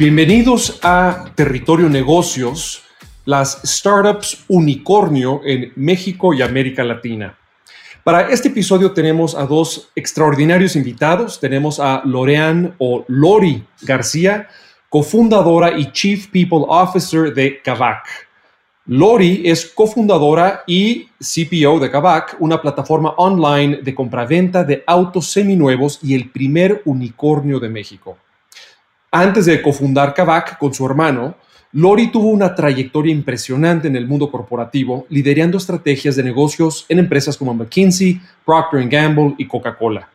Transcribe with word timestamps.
Bienvenidos 0.00 0.80
a 0.82 1.26
Territorio 1.34 1.90
Negocios, 1.90 2.82
las 3.26 3.60
startups 3.62 4.46
unicornio 4.48 5.42
en 5.44 5.74
México 5.76 6.32
y 6.32 6.40
América 6.40 6.82
Latina. 6.84 7.36
Para 8.02 8.30
este 8.30 8.48
episodio 8.48 8.92
tenemos 8.92 9.34
a 9.34 9.44
dos 9.44 9.90
extraordinarios 9.94 10.74
invitados. 10.74 11.38
Tenemos 11.38 11.80
a 11.80 12.00
Lorean 12.06 12.74
o 12.78 13.04
Lori 13.08 13.62
García, 13.82 14.48
cofundadora 14.88 15.78
y 15.78 15.92
Chief 15.92 16.28
People 16.28 16.64
Officer 16.66 17.34
de 17.34 17.60
Kavak. 17.60 18.06
Lori 18.86 19.42
es 19.44 19.66
cofundadora 19.66 20.62
y 20.66 21.08
CPO 21.18 21.78
de 21.78 21.90
Kavak, 21.90 22.36
una 22.38 22.62
plataforma 22.62 23.10
online 23.18 23.80
de 23.82 23.94
compraventa 23.94 24.64
de 24.64 24.82
autos 24.86 25.30
seminuevos 25.30 26.00
y 26.02 26.14
el 26.14 26.30
primer 26.30 26.80
unicornio 26.86 27.60
de 27.60 27.68
México. 27.68 28.16
Antes 29.12 29.46
de 29.46 29.60
cofundar 29.60 30.14
Kavak 30.14 30.56
con 30.56 30.72
su 30.72 30.86
hermano, 30.86 31.34
Lori 31.72 32.12
tuvo 32.12 32.28
una 32.28 32.54
trayectoria 32.54 33.12
impresionante 33.12 33.88
en 33.88 33.96
el 33.96 34.06
mundo 34.06 34.30
corporativo, 34.30 35.04
liderando 35.08 35.58
estrategias 35.58 36.14
de 36.14 36.22
negocios 36.22 36.86
en 36.88 37.00
empresas 37.00 37.36
como 37.36 37.52
McKinsey, 37.52 38.20
Procter 38.44 38.88
Gamble 38.88 39.34
y 39.36 39.48
Coca-Cola. 39.48 40.08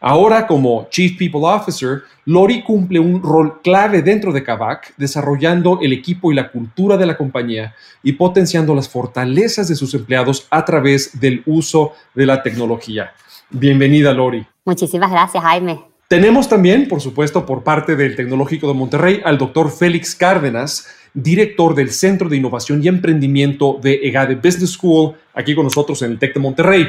Ahora, 0.00 0.44
como 0.48 0.88
Chief 0.90 1.16
People 1.16 1.42
Officer, 1.44 2.02
Lori 2.24 2.64
cumple 2.64 2.98
un 2.98 3.22
rol 3.22 3.60
clave 3.62 4.02
dentro 4.02 4.32
de 4.32 4.42
Kavak, 4.42 4.94
desarrollando 4.96 5.78
el 5.80 5.92
equipo 5.92 6.32
y 6.32 6.34
la 6.34 6.50
cultura 6.50 6.96
de 6.96 7.06
la 7.06 7.16
compañía 7.16 7.76
y 8.02 8.12
potenciando 8.12 8.74
las 8.74 8.88
fortalezas 8.88 9.68
de 9.68 9.76
sus 9.76 9.94
empleados 9.94 10.48
a 10.50 10.64
través 10.64 11.20
del 11.20 11.44
uso 11.46 11.92
de 12.12 12.26
la 12.26 12.42
tecnología. 12.42 13.12
Bienvenida, 13.50 14.12
Lori. 14.12 14.44
Muchísimas 14.64 15.12
gracias, 15.12 15.44
Jaime. 15.44 15.95
Tenemos 16.08 16.48
también, 16.48 16.86
por 16.86 17.00
supuesto, 17.00 17.44
por 17.44 17.64
parte 17.64 17.96
del 17.96 18.14
Tecnológico 18.14 18.68
de 18.68 18.74
Monterrey, 18.74 19.20
al 19.24 19.38
doctor 19.38 19.72
Félix 19.72 20.14
Cárdenas, 20.14 20.86
director 21.12 21.74
del 21.74 21.90
Centro 21.90 22.28
de 22.28 22.36
Innovación 22.36 22.80
y 22.80 22.86
Emprendimiento 22.86 23.80
de 23.82 23.94
EGADE 24.04 24.36
Business 24.36 24.74
School, 24.74 25.14
aquí 25.34 25.56
con 25.56 25.64
nosotros 25.64 26.00
en 26.02 26.12
el 26.12 26.18
TEC 26.20 26.34
de 26.34 26.40
Monterrey. 26.40 26.88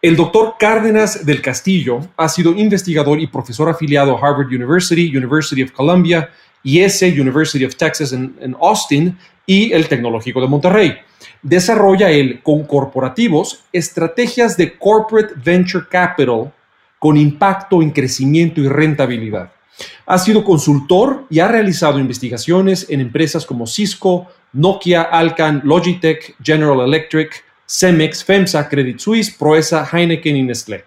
El 0.00 0.16
doctor 0.16 0.54
Cárdenas 0.58 1.26
del 1.26 1.42
Castillo 1.42 2.00
ha 2.16 2.28
sido 2.30 2.52
investigador 2.52 3.20
y 3.20 3.26
profesor 3.26 3.68
afiliado 3.68 4.16
a 4.16 4.26
Harvard 4.26 4.46
University, 4.46 5.14
University 5.14 5.62
of 5.62 5.72
Columbia, 5.72 6.30
IS, 6.62 7.02
University 7.02 7.66
of 7.66 7.76
Texas 7.76 8.14
en, 8.14 8.56
Austin 8.62 9.18
y 9.44 9.72
el 9.72 9.88
Tecnológico 9.88 10.40
de 10.40 10.48
Monterrey. 10.48 10.94
Desarrolla 11.42 12.10
él 12.10 12.40
con 12.42 12.64
corporativos 12.64 13.64
estrategias 13.72 14.56
de 14.56 14.78
corporate 14.78 15.34
venture 15.44 15.84
capital 15.90 16.52
con 16.98 17.16
impacto 17.16 17.82
en 17.82 17.90
crecimiento 17.90 18.60
y 18.60 18.68
rentabilidad. 18.68 19.52
Ha 20.06 20.18
sido 20.18 20.44
consultor 20.44 21.26
y 21.30 21.38
ha 21.38 21.48
realizado 21.48 21.98
investigaciones 21.98 22.86
en 22.88 23.00
empresas 23.00 23.46
como 23.46 23.66
Cisco, 23.66 24.26
Nokia, 24.52 25.02
Alcan, 25.02 25.60
Logitech, 25.64 26.34
General 26.42 26.80
Electric, 26.80 27.44
Cemex, 27.66 28.24
FEMSA, 28.24 28.68
Credit 28.68 28.98
Suisse, 28.98 29.30
Proesa, 29.30 29.88
Heineken 29.92 30.36
y 30.36 30.42
Nestlé. 30.42 30.84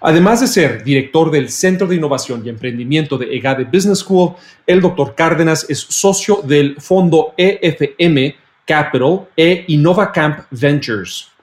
Además 0.00 0.40
de 0.40 0.46
ser 0.46 0.84
director 0.84 1.30
del 1.30 1.50
Centro 1.50 1.86
de 1.86 1.96
Innovación 1.96 2.42
y 2.44 2.48
Emprendimiento 2.48 3.18
de 3.18 3.34
EGADE 3.34 3.64
Business 3.64 4.00
School, 4.00 4.34
el 4.66 4.80
doctor 4.80 5.14
Cárdenas 5.14 5.66
es 5.68 5.80
socio 5.80 6.40
del 6.44 6.76
fondo 6.80 7.34
EFM 7.36 8.36
Capital 8.64 9.26
e 9.36 9.64
InnovaCamp 9.68 10.46
Ventures. 10.50 11.33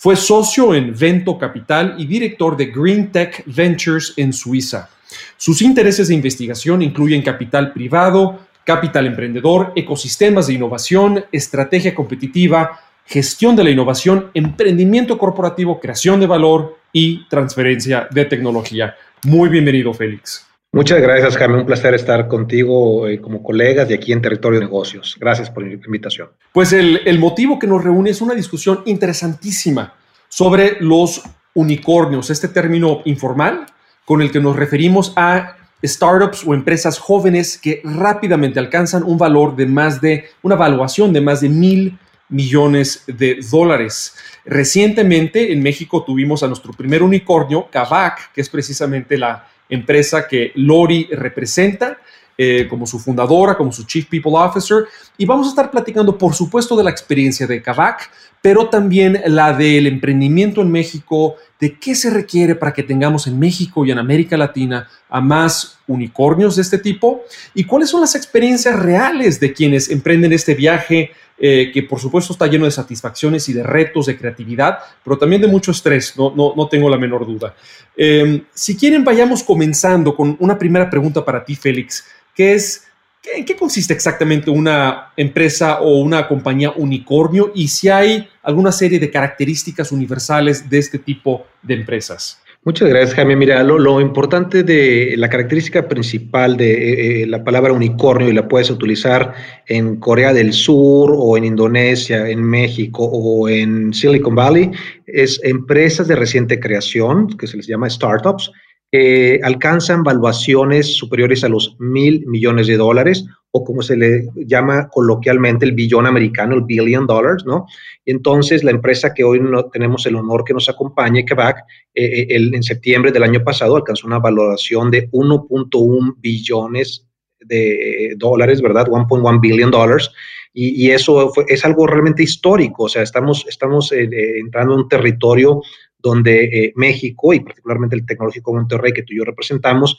Fue 0.00 0.14
socio 0.14 0.76
en 0.76 0.96
Vento 0.96 1.36
Capital 1.36 1.96
y 1.98 2.06
director 2.06 2.56
de 2.56 2.66
Green 2.66 3.10
Tech 3.10 3.42
Ventures 3.46 4.14
en 4.16 4.32
Suiza. 4.32 4.88
Sus 5.36 5.60
intereses 5.60 6.06
de 6.06 6.14
investigación 6.14 6.82
incluyen 6.82 7.20
capital 7.20 7.72
privado, 7.72 8.38
capital 8.62 9.08
emprendedor, 9.08 9.72
ecosistemas 9.74 10.46
de 10.46 10.54
innovación, 10.54 11.24
estrategia 11.32 11.96
competitiva, 11.96 12.80
gestión 13.06 13.56
de 13.56 13.64
la 13.64 13.70
innovación, 13.70 14.30
emprendimiento 14.34 15.18
corporativo, 15.18 15.80
creación 15.80 16.20
de 16.20 16.28
valor 16.28 16.78
y 16.92 17.26
transferencia 17.28 18.06
de 18.08 18.24
tecnología. 18.24 18.94
Muy 19.24 19.48
bienvenido, 19.48 19.92
Félix. 19.92 20.47
Muchas 20.72 21.00
gracias, 21.00 21.36
Jaime. 21.36 21.56
Un 21.56 21.66
placer 21.66 21.94
estar 21.94 22.28
contigo 22.28 23.08
eh, 23.08 23.20
como 23.20 23.42
colegas 23.42 23.88
de 23.88 23.94
aquí 23.94 24.12
en 24.12 24.20
Territorio 24.20 24.60
de 24.60 24.66
Negocios. 24.66 25.16
Gracias 25.18 25.50
por 25.50 25.66
la 25.66 25.72
invitación. 25.72 26.28
Pues 26.52 26.72
el, 26.72 27.00
el 27.06 27.18
motivo 27.18 27.58
que 27.58 27.66
nos 27.66 27.82
reúne 27.82 28.10
es 28.10 28.20
una 28.20 28.34
discusión 28.34 28.82
interesantísima 28.84 29.94
sobre 30.28 30.76
los 30.80 31.22
unicornios, 31.54 32.30
este 32.30 32.48
término 32.48 33.00
informal 33.06 33.66
con 34.04 34.22
el 34.22 34.30
que 34.30 34.40
nos 34.40 34.56
referimos 34.56 35.12
a 35.16 35.56
startups 35.84 36.46
o 36.46 36.54
empresas 36.54 36.98
jóvenes 36.98 37.58
que 37.58 37.80
rápidamente 37.84 38.58
alcanzan 38.58 39.02
un 39.02 39.18
valor 39.18 39.54
de 39.54 39.66
más 39.66 40.00
de, 40.00 40.24
una 40.42 40.54
evaluación 40.54 41.12
de 41.12 41.20
más 41.20 41.40
de 41.40 41.48
mil 41.48 41.98
millones 42.28 43.04
de 43.06 43.40
dólares. 43.50 44.14
Recientemente 44.44 45.52
en 45.52 45.62
México 45.62 46.04
tuvimos 46.04 46.42
a 46.42 46.48
nuestro 46.48 46.72
primer 46.72 47.02
unicornio, 47.02 47.68
Kavak, 47.70 48.32
que 48.32 48.40
es 48.40 48.48
precisamente 48.48 49.16
la 49.18 49.48
empresa 49.68 50.26
que 50.26 50.52
Lori 50.54 51.08
representa. 51.12 51.98
Eh, 52.40 52.68
como 52.70 52.86
su 52.86 53.00
fundadora, 53.00 53.56
como 53.56 53.72
su 53.72 53.82
Chief 53.84 54.06
People 54.06 54.30
Officer, 54.36 54.84
y 55.16 55.26
vamos 55.26 55.48
a 55.48 55.50
estar 55.50 55.72
platicando, 55.72 56.16
por 56.16 56.36
supuesto, 56.36 56.76
de 56.76 56.84
la 56.84 56.90
experiencia 56.90 57.48
de 57.48 57.60
Kavak, 57.60 58.08
pero 58.40 58.68
también 58.68 59.20
la 59.26 59.52
del 59.52 59.88
emprendimiento 59.88 60.60
en 60.62 60.70
México, 60.70 61.34
de 61.58 61.76
qué 61.80 61.96
se 61.96 62.10
requiere 62.10 62.54
para 62.54 62.72
que 62.72 62.84
tengamos 62.84 63.26
en 63.26 63.40
México 63.40 63.84
y 63.84 63.90
en 63.90 63.98
América 63.98 64.36
Latina 64.36 64.88
a 65.08 65.20
más 65.20 65.80
unicornios 65.88 66.54
de 66.54 66.62
este 66.62 66.78
tipo, 66.78 67.24
y 67.54 67.64
cuáles 67.64 67.90
son 67.90 68.02
las 68.02 68.14
experiencias 68.14 68.78
reales 68.78 69.40
de 69.40 69.52
quienes 69.52 69.90
emprenden 69.90 70.32
este 70.32 70.54
viaje 70.54 71.10
eh, 71.40 71.70
que 71.72 71.84
por 71.84 72.00
supuesto 72.00 72.32
está 72.32 72.46
lleno 72.48 72.64
de 72.64 72.70
satisfacciones 72.72 73.48
y 73.48 73.52
de 73.52 73.62
retos, 73.62 74.06
de 74.06 74.18
creatividad, 74.18 74.78
pero 75.04 75.16
también 75.16 75.40
de 75.40 75.46
mucho 75.46 75.70
estrés, 75.70 76.14
no, 76.16 76.32
no, 76.34 76.68
tengo 76.68 76.90
la 76.90 76.98
menor 76.98 77.24
duda. 77.24 77.54
Em, 77.96 78.44
si 78.52 78.76
quieren, 78.76 79.04
vayamos 79.04 79.44
comenzando 79.44 80.16
con 80.16 80.36
una 80.40 80.58
primera 80.58 80.90
pregunta 80.90 81.24
para 81.24 81.44
ti, 81.44 81.54
Félix, 81.54 82.04
que 82.34 82.54
es, 82.54 82.86
¿en 83.34 83.44
qué 83.44 83.54
consiste 83.54 83.92
exactamente 83.92 84.50
una 84.50 85.12
empresa 85.16 85.80
o 85.80 86.00
una 86.00 86.26
compañía 86.26 86.72
unicornio 86.72 87.52
y 87.54 87.68
si 87.68 87.88
hay 87.88 88.28
alguna 88.42 88.72
serie 88.72 88.98
de 88.98 89.10
características 89.10 89.92
universales 89.92 90.68
de 90.68 90.78
este 90.78 90.98
tipo 90.98 91.46
de 91.62 91.74
empresas? 91.74 92.40
Muchas 92.64 92.88
gracias, 92.88 93.14
Jaime. 93.14 93.36
Mira, 93.36 93.62
lo, 93.62 94.00
importante 94.00 94.62
de 94.62 95.14
la 95.16 95.30
característica 95.30 95.88
principal 95.88 96.56
de 96.56 96.72
eh, 96.72 97.22
eh, 97.22 97.26
la 97.26 97.42
palabra 97.42 97.72
unicornio, 97.72 98.28
y 98.28 98.32
la 98.32 98.48
puedes 98.48 98.68
utilizar 98.68 99.32
en 99.66 99.96
Corea 99.96 100.34
del 100.34 100.52
Sur 100.52 101.14
o 101.16 101.36
en 101.36 101.44
Indonesia, 101.44 102.28
en 102.28 102.42
México 102.42 103.04
o 103.04 103.48
en 103.48 103.94
Silicon 103.94 104.34
Valley, 104.34 104.70
es 105.06 105.40
empresas 105.44 106.08
de 106.08 106.16
reciente 106.16 106.60
creación, 106.60 107.28
que 107.38 107.46
se 107.46 107.56
les 107.56 107.66
llama 107.66 107.88
startups, 107.88 108.50
que 108.90 109.40
alcanzan 109.42 110.02
valuaciones 110.02 110.94
superiores 110.96 111.44
a 111.44 111.48
los 111.48 111.76
mil 111.78 112.26
millones 112.26 112.66
de 112.66 112.76
dólares 112.76 113.24
o 113.50 113.64
como 113.64 113.82
se 113.82 113.96
le 113.96 114.28
llama 114.34 114.88
coloquialmente 114.88 115.64
el 115.64 115.72
billón 115.72 116.06
americano, 116.06 116.54
el 116.54 116.64
billion 116.64 117.06
dollars, 117.06 117.44
¿no? 117.46 117.66
Entonces, 118.04 118.62
la 118.62 118.72
empresa 118.72 119.14
que 119.14 119.24
hoy 119.24 119.40
no, 119.40 119.64
tenemos 119.66 120.04
el 120.06 120.16
honor 120.16 120.44
que 120.44 120.52
nos 120.52 120.68
acompañe, 120.68 121.24
Quebec, 121.24 121.56
eh, 121.94 122.26
eh 122.28 122.50
en 122.52 122.62
septiembre 122.62 123.10
del 123.10 123.22
año 123.22 123.42
pasado 123.42 123.76
alcanzó 123.76 124.06
una 124.06 124.18
valoración 124.18 124.90
de 124.90 125.10
1.1 125.10 126.16
billones 126.18 127.06
de 127.40 128.14
dólares, 128.18 128.60
¿verdad? 128.60 128.86
1.1 128.86 129.40
billion 129.40 129.70
dollars. 129.70 130.10
Y, 130.52 130.90
eso 130.90 131.30
es 131.46 131.64
algo 131.64 131.86
realmente 131.86 132.22
histórico, 132.22 132.84
o 132.84 132.88
sea, 132.88 133.02
estamos, 133.02 133.46
estamos 133.48 133.92
eh, 133.92 134.08
eh, 134.10 134.38
entrando 134.40 134.74
en 134.74 134.80
un 134.80 134.88
territorio 134.88 135.62
donde 136.00 136.72
México 136.74 137.32
y 137.32 137.40
particularmente 137.40 137.94
el 137.96 138.06
Tecnológico 138.06 138.54
Monterrey 138.54 138.92
que 138.92 139.02
tú 139.02 139.12
y 139.12 139.18
yo 139.18 139.24
representamos, 139.24 139.98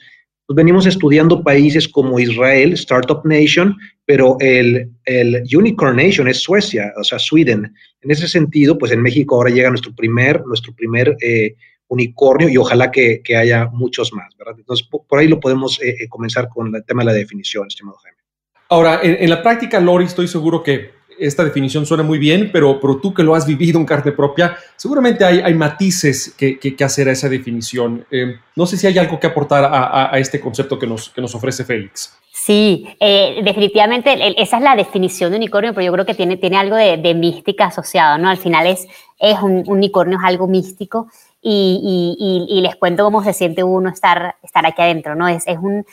pues 0.49 0.55
venimos 0.55 0.87
estudiando 0.87 1.43
países 1.43 1.87
como 1.87 2.19
Israel, 2.19 2.73
Startup 2.73 3.21
Nation, 3.23 3.77
pero 4.05 4.35
el, 4.39 4.89
el, 5.05 5.43
Unicorn 5.55 5.95
Nation 5.95 6.27
es 6.27 6.41
Suecia, 6.41 6.91
o 6.99 7.03
sea, 7.03 7.19
Sweden. 7.19 7.71
En 8.01 8.09
ese 8.09 8.27
sentido, 8.27 8.75
pues 8.75 8.91
en 8.91 9.03
México 9.03 9.35
ahora 9.35 9.51
llega 9.51 9.69
nuestro 9.69 9.93
primer, 9.93 10.43
nuestro 10.47 10.73
primer 10.73 11.15
eh, 11.21 11.53
unicornio 11.87 12.49
y 12.49 12.57
ojalá 12.57 12.89
que, 12.89 13.21
haya 13.37 13.67
muchos 13.71 14.11
más, 14.11 14.35
¿verdad? 14.39 14.55
Entonces, 14.57 14.87
por, 14.87 15.19
ahí 15.19 15.27
lo 15.27 15.39
podemos 15.39 15.79
eh, 15.83 15.89
eh, 15.89 16.09
comenzar 16.09 16.49
con 16.49 16.75
el 16.75 16.83
tema 16.83 17.03
de 17.03 17.05
la 17.05 17.13
definición, 17.13 17.67
estimado 17.67 17.97
Jaime. 17.97 18.17
Ahora, 18.69 19.01
en, 19.03 19.29
la 19.29 19.43
práctica, 19.43 19.79
Lori, 19.79 20.05
estoy 20.05 20.27
seguro 20.27 20.63
que 20.63 20.89
esta 21.19 21.43
definición 21.43 21.85
suena 21.85 22.03
muy 22.03 22.17
bien, 22.17 22.49
pero, 22.51 22.79
pero 22.79 22.97
tú 22.97 23.13
que 23.13 23.23
lo 23.23 23.35
has 23.35 23.45
vivido 23.45 23.79
en 23.79 23.85
carne 23.85 24.11
propia, 24.11 24.57
seguramente 24.75 25.25
hay, 25.25 25.39
hay 25.39 25.53
matices 25.53 26.33
que, 26.37 26.59
que, 26.59 26.83
hacer 26.83 27.09
a 27.09 27.11
esa 27.11 27.29
definición. 27.29 28.05
Eh, 28.11 28.37
no 28.55 28.65
sé 28.65 28.77
si 28.77 28.87
hay 28.87 28.97
algo 28.97 29.19
que 29.19 29.27
aportar 29.27 29.63
a, 29.65 30.13
a, 30.13 30.19
este 30.19 30.39
concepto 30.39 30.79
que 30.79 30.87
nos, 30.87 31.09
que 31.09 31.21
nos 31.21 31.35
ofrece 31.35 31.63
Félix. 31.63 32.17
Sí, 32.31 32.87
eh, 32.99 33.41
definitivamente 33.43 34.41
esa 34.41 34.57
es 34.57 34.63
la 34.63 34.75
definición 34.75 35.31
de 35.31 35.37
unicornio, 35.37 35.73
pero 35.73 35.85
yo 35.85 35.91
creo 35.91 36.05
que 36.05 36.13
tiene, 36.13 36.37
tiene 36.37 36.57
algo 36.57 36.75
de, 36.75 36.97
de 36.97 37.13
mística 37.13 37.65
asociado, 37.65 38.17
¿no? 38.17 38.29
Al 38.29 38.37
final 38.37 38.65
es, 38.65 38.87
es 39.19 39.39
un, 39.41 39.63
unicornio, 39.67 40.17
es 40.17 40.23
algo 40.23 40.47
místico 40.47 41.07
y, 41.41 42.15
y, 42.17 42.57
y, 42.57 42.61
les 42.61 42.75
cuento 42.75 43.03
cómo 43.03 43.23
se 43.23 43.33
siente 43.33 43.63
uno 43.63 43.89
estar, 43.89 44.35
estar 44.41 44.65
aquí 44.65 44.81
adentro, 44.81 45.15
¿no? 45.15 45.27
Es, 45.27 45.47
es 45.47 45.57
un, 45.57 45.85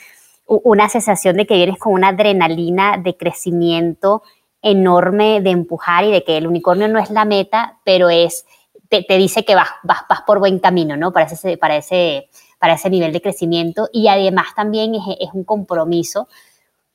una 0.47 0.87
sensación 0.89 1.35
de 1.35 1.45
que 1.45 1.55
vienes 1.55 1.77
con 1.77 1.93
una 1.93 2.09
adrenalina 2.09 2.97
de 2.97 3.17
crecimiento 3.17 4.23
enorme, 4.61 5.41
de 5.41 5.51
empujar 5.51 6.03
y 6.05 6.11
de 6.11 6.23
que 6.23 6.37
el 6.37 6.47
unicornio 6.47 6.87
no 6.87 6.99
es 6.99 7.09
la 7.09 7.25
meta, 7.25 7.77
pero 7.83 8.09
es, 8.09 8.45
te, 8.89 9.03
te 9.03 9.17
dice 9.17 9.45
que 9.45 9.55
vas, 9.55 9.69
vas, 9.83 9.99
vas 10.09 10.21
por 10.21 10.39
buen 10.39 10.59
camino, 10.59 10.97
¿no? 10.97 11.11
Para 11.11 11.25
ese, 11.27 11.57
para 11.57 11.77
ese 11.77 12.29
para 12.59 12.73
ese 12.73 12.89
nivel 12.89 13.13
de 13.13 13.21
crecimiento 13.21 13.89
y 13.91 14.07
además 14.07 14.47
también 14.55 14.95
es, 14.95 15.29
un 15.33 15.43
compromiso, 15.43 16.27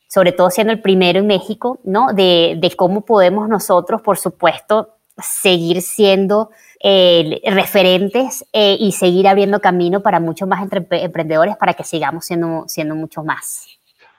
sobre 0.09 0.33
todo 0.33 0.51
siendo 0.51 0.73
el 0.73 0.81
primero 0.81 1.21
en 1.21 1.27
México, 1.27 1.79
¿no? 1.85 2.13
De, 2.13 2.73
cómo 2.77 3.03
podemos 3.03 3.49
nosotros, 3.49 4.03
por 4.03 4.19
supuesto, 4.19 4.91
seguir 5.19 5.83
siendo 5.83 6.51
referentes 6.83 8.45
eh, 8.53 8.77
y 8.79 8.93
seguir 8.93 9.29
abriendo 9.29 9.61
camino 9.61 10.01
para 10.01 10.19
muchos 10.19 10.49
más 10.49 10.63
emprendedores 10.63 11.57
para 11.57 11.75
que 11.75 11.85
sigamos 11.85 12.25
siendo, 12.25 12.65
siendo 12.67 12.97
muchos 12.97 13.25
más. 13.25 13.69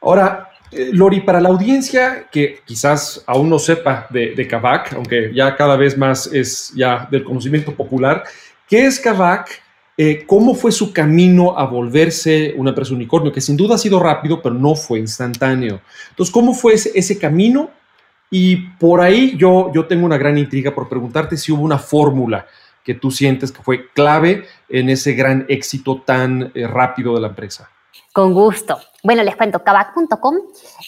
Ahora, 0.02 0.50
eh, 0.76 0.90
Lori, 0.92 1.22
para 1.22 1.40
la 1.40 1.50
audiencia 1.50 2.28
que 2.32 2.60
quizás 2.66 3.24
aún 3.28 3.50
no 3.50 3.60
sepa 3.60 4.08
de, 4.10 4.34
de 4.36 4.48
Kavak, 4.48 4.94
aunque 4.94 5.32
ya 5.34 5.56
cada 5.56 5.76
vez 5.76 5.98
más 5.98 6.28
es 6.28 6.72
ya 6.76 7.08
del 7.10 7.24
conocimiento 7.24 7.74
popular, 7.74 8.24
¿qué 8.68 8.86
es 8.86 9.00
Kavak? 9.00 9.64
Eh, 9.96 10.24
¿Cómo 10.26 10.56
fue 10.56 10.72
su 10.72 10.92
camino 10.92 11.58
a 11.58 11.66
volverse 11.66 12.54
una 12.58 12.72
empresa 12.72 12.94
unicornio? 12.94 13.32
Que 13.32 13.42
sin 13.42 13.56
duda 13.56 13.76
ha 13.76 13.78
sido 13.78 14.00
rápido, 14.00 14.42
pero 14.42 14.56
no 14.56 14.76
fue 14.76 15.00
instantáneo. 15.00 15.82
Entonces, 16.10 16.34
¿cómo 16.34 16.54
fue 16.54 16.74
ese, 16.74 17.20
camino? 17.20 17.70
Y 18.32 18.56
por 18.80 19.02
ahí 19.02 19.36
yo, 19.38 19.72
yo 19.74 19.86
tengo 19.86 20.06
una 20.06 20.18
gran 20.18 20.38
intriga 20.38 20.74
por 20.74 20.90
preguntarte 20.90 21.38
si 21.38 21.52
hubo 21.52 21.62
una 21.62 21.78
fórmula 21.78 22.48
que 22.84 22.96
tú 22.96 23.12
sientes 23.12 23.52
que 23.52 23.62
fue 23.62 23.90
clave 23.94 24.46
en 24.68 24.90
ese 24.90 25.14
gran 25.14 25.46
éxito 25.48 26.02
tan 26.06 26.52
eh, 26.56 26.66
rápido 26.66 27.14
de 27.14 27.22
la 27.22 27.28
empresa. 27.28 27.70
Con 28.14 28.36
gusto. 28.36 28.78
Bueno, 29.02 29.24
les 29.24 29.36
cuento, 29.36 29.64
Kavak.com 29.64 30.36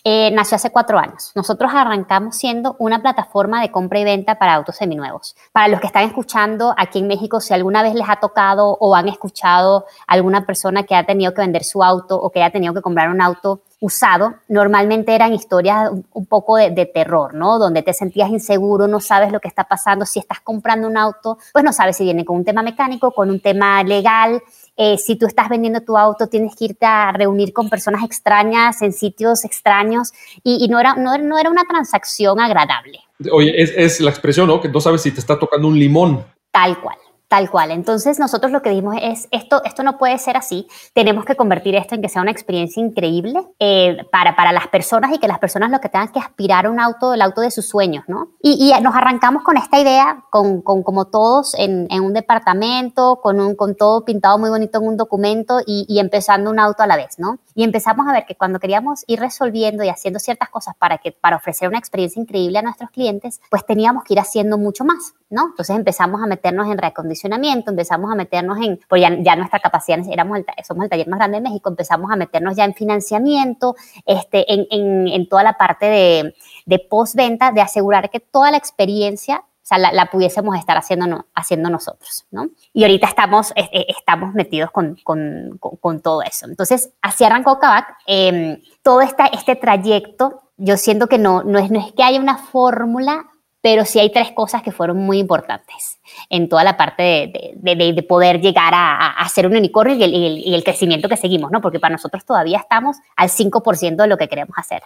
eh, 0.03 0.29
nació 0.31 0.57
hace 0.57 0.69
cuatro 0.69 0.99
años. 0.99 1.31
Nosotros 1.33 1.71
arrancamos 1.73 2.37
siendo 2.37 2.75
una 2.77 3.01
plataforma 3.01 3.61
de 3.61 3.71
compra 3.71 3.99
y 3.99 4.03
venta 4.03 4.35
para 4.37 4.53
autos 4.53 4.75
seminuevos. 4.75 5.35
Para 5.51 5.67
los 5.67 5.81
que 5.81 5.87
están 5.87 6.03
escuchando 6.03 6.75
aquí 6.77 6.99
en 6.99 7.07
México, 7.07 7.41
si 7.41 7.55
alguna 7.55 7.81
vez 7.81 7.95
les 7.95 8.07
ha 8.07 8.17
tocado 8.17 8.77
o 8.79 8.95
han 8.95 9.09
escuchado 9.09 9.85
alguna 10.05 10.45
persona 10.45 10.83
que 10.83 10.93
ha 10.93 11.03
tenido 11.07 11.33
que 11.33 11.41
vender 11.41 11.63
su 11.63 11.83
auto 11.83 12.15
o 12.15 12.29
que 12.29 12.43
haya 12.43 12.53
tenido 12.53 12.75
que 12.75 12.83
comprar 12.83 13.09
un 13.09 13.19
auto 13.21 13.61
usado, 13.81 14.35
normalmente 14.47 15.13
eran 15.13 15.33
historias 15.33 15.91
un 16.13 16.25
poco 16.27 16.57
de, 16.57 16.69
de, 16.69 16.85
terror, 16.85 17.33
¿no? 17.33 17.59
Donde 17.59 17.81
te 17.81 17.93
sentías 17.93 18.29
inseguro, 18.29 18.87
no 18.87 18.99
sabes 18.99 19.31
lo 19.31 19.39
que 19.39 19.47
está 19.47 19.65
pasando. 19.65 20.05
Si 20.05 20.19
estás 20.19 20.39
comprando 20.41 20.87
un 20.87 20.97
auto, 20.97 21.37
pues 21.51 21.65
no 21.65 21.73
sabes 21.73 21.97
si 21.97 22.03
viene 22.03 22.23
con 22.23 22.37
un 22.37 22.45
tema 22.45 22.61
mecánico, 22.61 23.11
con 23.11 23.29
un 23.29 23.39
tema 23.41 23.83
legal, 23.83 24.41
eh, 24.77 24.97
si 24.97 25.15
tú 25.15 25.25
estás 25.25 25.49
vendiendo 25.49 25.81
tu 25.81 25.97
auto, 25.97 26.27
tienes 26.27 26.55
que 26.55 26.65
irte 26.65 26.85
a 26.85 27.11
reunir 27.11 27.53
con 27.53 27.69
personas 27.69 28.03
extrañas 28.03 28.81
en 28.81 28.91
sitios 28.91 29.45
extraños 29.45 30.11
y, 30.43 30.67
no, 30.67 30.79
era, 30.79 30.95
no, 30.95 31.17
no, 31.17 31.37
era 31.37 31.49
una 31.49 31.63
transacción 31.63 32.39
agradable. 32.39 32.99
Oye, 33.31 33.53
es, 33.61 33.71
es 33.75 34.01
la 34.01 34.09
expresión, 34.09 34.47
¿no? 34.47 34.59
Que 34.59 34.67
no 34.67 34.81
sabes 34.81 35.01
si 35.01 35.11
te 35.11 35.19
está 35.19 35.39
tocando 35.39 35.67
un 35.67 35.79
limón. 35.79 36.25
Tal 36.51 36.79
cual. 36.81 36.97
Tal 37.35 37.49
cual. 37.49 37.71
Entonces 37.71 38.17
nosotros 38.17 38.53
lo 38.53 38.61
que 38.61 38.69
dijimos 38.69 38.95
es, 39.01 39.27
esto, 39.29 39.61
esto 39.65 39.83
no 39.83 39.97
puede 39.97 40.17
ser 40.19 40.37
así. 40.37 40.67
Tenemos 40.93 41.25
que 41.25 41.35
convertir 41.35 41.75
esto 41.75 41.93
en 41.93 42.01
que 42.01 42.07
sea 42.07 42.21
una 42.21 42.31
experiencia 42.31 42.81
increíble 42.81 43.45
eh, 43.59 43.97
para, 44.09 44.37
para 44.37 44.53
las 44.53 44.69
personas 44.69 45.11
y 45.13 45.19
que 45.19 45.27
las 45.27 45.39
personas 45.39 45.69
lo 45.69 45.81
que 45.81 45.89
tengan 45.89 46.13
que 46.13 46.19
aspirar 46.19 46.65
a 46.65 46.69
un 46.69 46.79
auto, 46.79 47.13
el 47.13 47.21
auto 47.21 47.41
de 47.41 47.51
sus 47.51 47.67
sueños, 47.67 48.05
¿no? 48.07 48.29
Y, 48.41 48.71
y 48.73 48.81
nos 48.81 48.95
arrancamos 48.95 49.43
con 49.43 49.57
esta 49.57 49.77
idea, 49.77 50.23
con, 50.29 50.61
con 50.61 50.81
como 50.81 51.07
todos, 51.07 51.55
en, 51.55 51.87
en, 51.89 52.03
un 52.03 52.13
departamento, 52.13 53.19
con, 53.21 53.41
un, 53.41 53.53
con 53.55 53.75
todo 53.75 54.05
pintado 54.05 54.37
muy 54.37 54.49
bonito 54.49 54.79
en 54.79 54.87
un 54.87 54.95
documento 54.95 55.59
y, 55.65 55.85
y, 55.89 55.99
empezando 55.99 56.49
un 56.49 56.59
auto 56.59 56.83
a 56.83 56.87
la 56.87 56.95
vez, 56.95 57.19
¿no? 57.19 57.39
Y 57.53 57.65
empezamos 57.65 58.07
a 58.07 58.13
ver 58.13 58.25
que 58.25 58.35
cuando 58.35 58.59
queríamos 58.59 59.03
ir 59.07 59.19
resolviendo 59.19 59.83
y 59.83 59.89
haciendo 59.89 60.19
ciertas 60.19 60.47
cosas 60.47 60.73
para, 60.77 60.99
que, 60.99 61.11
para 61.11 61.35
ofrecer 61.35 61.67
una 61.67 61.79
experiencia 61.79 62.21
increíble 62.21 62.59
a 62.59 62.61
nuestros 62.61 62.91
clientes, 62.91 63.41
pues 63.49 63.65
teníamos 63.65 64.05
que 64.05 64.13
ir 64.13 64.21
haciendo 64.21 64.57
mucho 64.57 64.85
más, 64.85 65.15
¿no? 65.35 65.47
Entonces 65.49 65.75
empezamos 65.75 66.23
a 66.23 66.27
meternos 66.27 66.67
en 66.67 66.77
recondicionamiento 66.77 67.71
empezamos 67.71 68.11
a 68.11 68.15
meternos 68.15 68.57
en, 68.59 68.79
pues 68.87 69.01
ya, 69.01 69.35
nuestra 69.35 69.59
capacidad, 69.59 69.99
éramos 70.09 70.37
el, 70.37 70.45
somos 70.65 70.85
el 70.85 70.89
taller 70.89 71.07
más 71.07 71.19
grande 71.19 71.37
de 71.37 71.41
México, 71.41 71.69
empezamos 71.69 72.09
a 72.11 72.15
meternos 72.15 72.55
ya 72.55 72.63
en 72.63 72.73
financiamiento, 72.73 73.75
este, 74.05 74.45
en, 74.51 75.07
en, 75.07 75.29
toda 75.29 75.43
la 75.43 75.57
parte 75.57 75.85
de, 75.85 76.35
de 76.65 76.79
postventa, 76.79 77.51
de 77.51 77.61
asegurar 77.61 78.09
que 78.09 78.19
toda 78.19 78.51
la 78.51 78.57
experiencia 78.57 79.43
o 79.65 79.67
sea, 79.67 79.79
la, 79.79 80.11
pudiésemos 80.11 80.55
estar 80.59 80.77
haciendo, 80.77 81.25
haciendo 81.33 81.71
nosotros, 81.71 82.27
¿no? 82.29 82.49
Y 82.71 82.83
ahorita 82.83 83.07
estamos, 83.07 83.51
estamos 83.55 84.35
metidos 84.35 84.69
con, 84.69 84.95
con, 85.03 85.57
con, 85.57 86.01
todo 86.01 86.21
eso. 86.21 86.45
Entonces, 86.45 86.91
así 87.01 87.23
arrancó 87.23 87.57
Kavak. 87.57 87.97
Eh, 88.05 88.61
todo 88.83 89.01
esta, 89.01 89.25
este 89.25 89.55
trayecto, 89.55 90.43
yo 90.57 90.77
siento 90.77 91.07
que 91.07 91.17
no, 91.17 91.43
no, 91.43 91.57
es, 91.57 91.71
no 91.71 91.79
es 91.79 91.93
que 91.93 92.03
haya 92.03 92.19
una 92.19 92.37
fórmula 92.37 93.25
pero 93.65 93.83
sí 93.83 93.97
hay 93.97 94.11
tres 94.11 94.31
cosas 94.31 94.61
que 94.61 94.71
fueron 94.71 94.97
muy 94.97 95.17
importantes 95.17 95.99
en 96.29 96.47
toda 96.47 96.63
la 96.63 96.77
parte 96.77 97.33
de, 97.55 98.05
poder 98.07 98.39
llegar 98.39 98.75
a, 98.75 99.07
a, 99.07 99.27
ser 99.27 99.47
un 99.47 99.55
unicornio 99.55 99.95
y 99.95 100.53
el, 100.53 100.63
crecimiento 100.63 101.09
que 101.09 101.17
seguimos, 101.17 101.49
¿no? 101.49 101.61
Porque 101.61 101.79
para 101.79 101.93
nosotros 101.93 102.23
todavía 102.25 102.59
estamos 102.59 102.97
al 103.15 103.29
5% 103.29 103.95
de 103.95 104.07
lo 104.07 104.17
que 104.17 104.27
queremos 104.27 104.55
hacer. 104.55 104.83